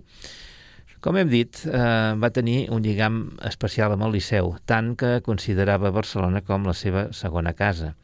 Com 1.03 1.17
hem 1.19 1.27
dit, 1.27 1.65
eh, 1.67 2.15
va 2.23 2.29
tenir 2.31 2.69
un 2.71 2.85
lligam 2.85 3.17
especial 3.49 3.91
amb 3.91 4.05
el 4.07 4.13
Liceu, 4.15 4.53
tant 4.71 4.93
que 4.95 5.17
considerava 5.27 5.91
Barcelona 5.91 6.45
com 6.47 6.69
la 6.69 6.77
seva 6.79 7.09
segona 7.11 7.53
casa. 7.59 7.97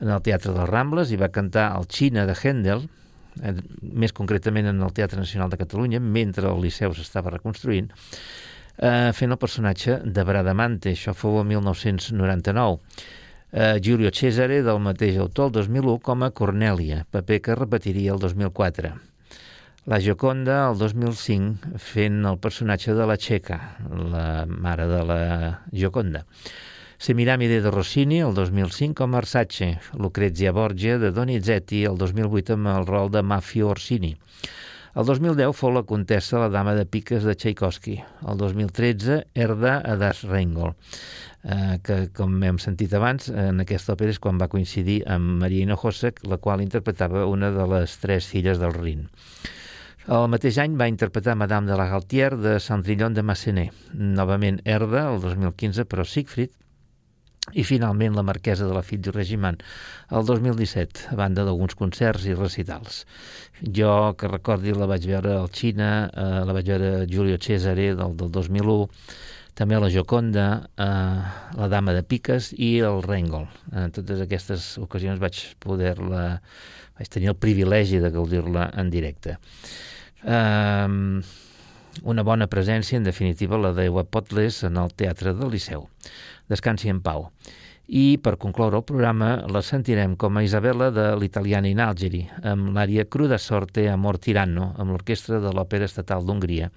En 0.00 0.08
el 0.08 0.22
Teatre 0.24 0.54
dels 0.54 0.70
Rambles 0.70 1.12
hi 1.12 1.18
va 1.20 1.28
cantar 1.28 1.66
el 1.76 1.84
Xina 1.92 2.24
de 2.24 2.32
Händel, 2.32 2.88
eh, 3.42 3.52
més 3.82 4.16
concretament 4.16 4.66
en 4.72 4.80
el 4.80 4.96
Teatre 4.96 5.20
Nacional 5.20 5.50
de 5.50 5.60
Catalunya, 5.60 6.00
mentre 6.00 6.48
el 6.48 6.64
Liceu 6.64 6.94
s'estava 6.94 7.36
reconstruint, 7.36 7.92
eh, 8.78 9.12
fent 9.12 9.30
el 9.30 9.36
personatge 9.36 10.00
de 10.02 10.24
Bradamante, 10.24 10.90
això 10.96 11.12
fou 11.12 11.38
el 11.38 11.46
1999. 11.52 12.80
Eh, 13.52 13.78
Giulio 13.82 14.10
Cesare, 14.10 14.62
del 14.62 14.80
mateix 14.80 15.18
autor, 15.18 15.52
el 15.52 15.52
2001, 15.60 15.98
com 16.00 16.22
a 16.22 16.32
Cornèlia, 16.32 17.04
paper 17.10 17.42
que 17.42 17.54
repetiria 17.54 18.14
el 18.14 18.18
2004. 18.18 19.11
La 19.84 19.98
Gioconda, 19.98 20.68
el 20.70 20.76
2005, 20.78 21.72
fent 21.82 22.20
el 22.30 22.36
personatge 22.38 22.92
de 22.94 23.02
la 23.10 23.16
Txeca, 23.18 23.56
la 24.12 24.44
mare 24.46 24.84
de 24.86 25.00
la 25.02 25.22
Gioconda. 25.72 26.20
Semiramide 27.02 27.56
de 27.64 27.70
Rossini, 27.74 28.20
el 28.22 28.30
2005, 28.32 28.94
com 29.00 29.16
Arsace. 29.18 29.80
Lucrezia 29.98 30.52
Borgia, 30.54 31.00
de 31.02 31.10
Donizetti, 31.10 31.80
el 31.82 31.98
2008, 31.98 32.54
amb 32.54 32.70
el 32.70 32.86
rol 32.86 33.10
de 33.10 33.24
Mafio 33.26 33.72
Orsini. 33.72 34.12
El 34.94 35.08
2010 35.08 35.50
fou 35.58 35.74
la 35.74 35.82
contessa 35.82 36.38
La 36.38 36.46
dama 36.52 36.76
de 36.78 36.84
piques 36.86 37.26
de 37.26 37.34
Tchaikovsky. 37.34 37.96
El 38.22 38.38
2013, 38.38 39.16
Erda 39.34 39.80
a 39.82 39.96
Das 39.98 40.20
Reingol, 40.28 40.76
eh, 41.42 41.80
que, 41.82 41.96
com 42.14 42.36
hem 42.38 42.60
sentit 42.62 42.94
abans, 42.94 43.32
en 43.34 43.58
aquesta 43.66 43.96
òpera 43.96 44.14
és 44.14 44.22
quan 44.22 44.38
va 44.38 44.46
coincidir 44.52 45.00
amb 45.10 45.42
Maria 45.42 45.66
Hinojosa, 45.66 46.12
la 46.22 46.38
qual 46.38 46.62
interpretava 46.62 47.26
una 47.26 47.50
de 47.50 47.66
les 47.74 47.96
tres 47.98 48.30
filles 48.30 48.62
del 48.62 48.78
Rin. 48.78 49.08
El 50.10 50.24
mateix 50.26 50.56
any 50.58 50.72
va 50.74 50.88
interpretar 50.90 51.36
Madame 51.38 51.70
de 51.70 51.76
la 51.78 51.84
Galtier 51.86 52.32
de 52.34 52.56
Cendrillon 52.58 53.14
de 53.14 53.22
Massenet, 53.22 53.74
novament 53.94 54.56
Herda, 54.64 55.04
el 55.12 55.20
2015, 55.22 55.84
però 55.86 56.02
Siegfried, 56.02 56.50
i 57.54 57.62
finalment 57.62 58.16
la 58.18 58.24
marquesa 58.26 58.66
de 58.66 58.74
la 58.74 58.82
Fille 58.82 59.02
du 59.06 59.12
Regiment, 59.14 59.60
el 60.10 60.26
2017, 60.26 61.04
a 61.14 61.18
banda 61.20 61.44
d'alguns 61.46 61.78
concerts 61.78 62.26
i 62.26 62.34
recitals. 62.34 63.04
Jo, 63.62 64.16
que 64.18 64.30
recordi, 64.32 64.74
la 64.74 64.90
vaig 64.90 65.06
veure 65.06 65.36
al 65.36 65.46
Xina, 65.54 65.92
eh, 66.10 66.42
la 66.48 66.58
vaig 66.58 66.72
veure 66.74 66.90
a 66.96 67.06
Giulio 67.06 67.38
Cesare 67.38 67.92
del, 67.94 68.18
del 68.18 68.34
2001, 68.34 68.90
també 69.54 69.78
la 69.78 69.92
Joconda, 69.94 70.48
eh, 70.82 71.30
la 71.62 71.70
Dama 71.70 71.94
de 71.94 72.02
Piques 72.02 72.50
i 72.58 72.72
el 72.82 73.04
Rengol. 73.06 73.46
En 73.70 73.94
totes 73.94 74.26
aquestes 74.26 74.66
ocasions 74.82 75.22
vaig 75.22 75.44
poder-la, 75.62 76.26
vaig 76.98 77.14
tenir 77.14 77.30
el 77.36 77.38
privilegi 77.38 78.02
de 78.02 78.10
gaudir-la 78.10 78.72
en 78.82 78.90
directe. 78.90 79.38
Um, 80.22 81.22
una 82.02 82.22
bona 82.22 82.46
presència, 82.48 82.96
en 82.96 83.04
definitiva, 83.04 83.58
la 83.58 83.72
de 83.76 83.88
Potles 84.04 84.62
en 84.64 84.76
el 84.76 84.94
Teatre 84.94 85.34
del 85.34 85.50
Liceu. 85.50 85.88
Descansi 86.48 86.88
en 86.88 87.02
pau. 87.02 87.28
I, 87.92 88.18
per 88.22 88.38
concloure 88.40 88.78
el 88.78 88.86
programa, 88.88 89.42
la 89.50 89.60
sentirem 89.60 90.14
com 90.16 90.38
a 90.38 90.44
Isabella 90.46 90.90
de 90.94 91.10
l'italiana 91.18 91.68
in 91.68 91.82
Algeri, 91.82 92.22
amb 92.42 92.70
l'àrea 92.72 93.04
Cruda 93.04 93.38
Sorte 93.38 93.88
Amor 93.90 94.18
Tiranno, 94.22 94.72
amb 94.78 94.94
l'Orquestra 94.94 95.42
de 95.42 95.52
l'Òpera 95.52 95.84
Estatal 95.84 96.24
d'Hongria, 96.24 96.70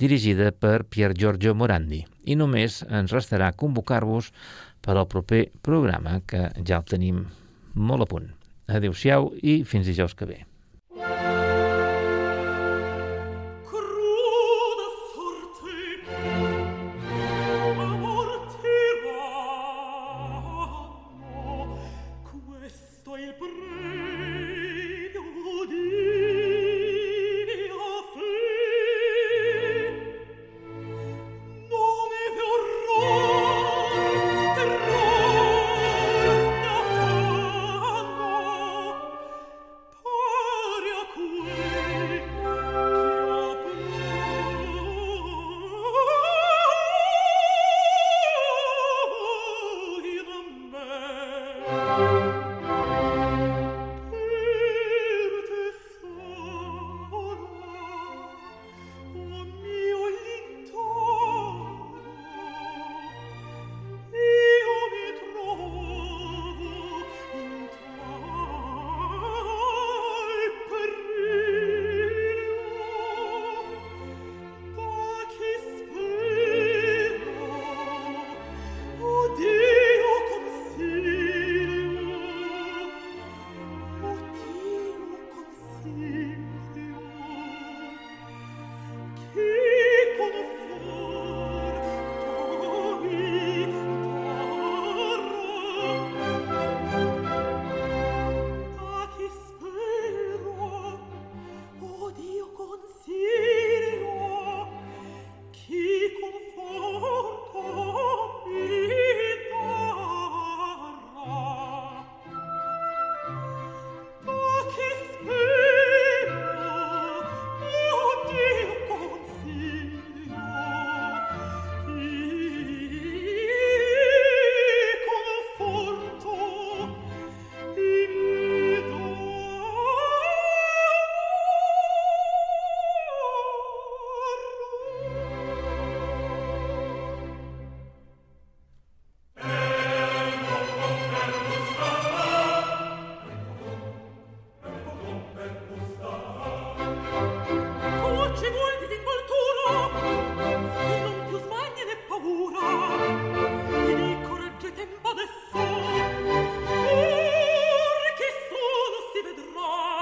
dirigida 0.00 0.50
per 0.50 0.88
Pier 0.88 1.12
Giorgio 1.14 1.54
Morandi. 1.54 2.02
I 2.24 2.34
només 2.40 2.80
ens 2.88 3.12
restarà 3.12 3.52
convocar-vos 3.52 4.32
per 4.80 4.96
al 4.96 5.06
proper 5.06 5.50
programa, 5.62 6.18
que 6.26 6.48
ja 6.64 6.80
el 6.80 6.88
tenim 6.88 7.26
molt 7.74 8.08
a 8.08 8.10
punt. 8.10 8.30
Adéu-siau 8.70 9.34
i 9.42 9.60
fins 9.68 9.86
dijous 9.86 10.16
que 10.16 10.26
ve. 10.32 10.40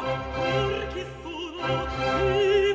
pur 0.01 0.87
chi 0.93 1.05
sono 1.23 2.68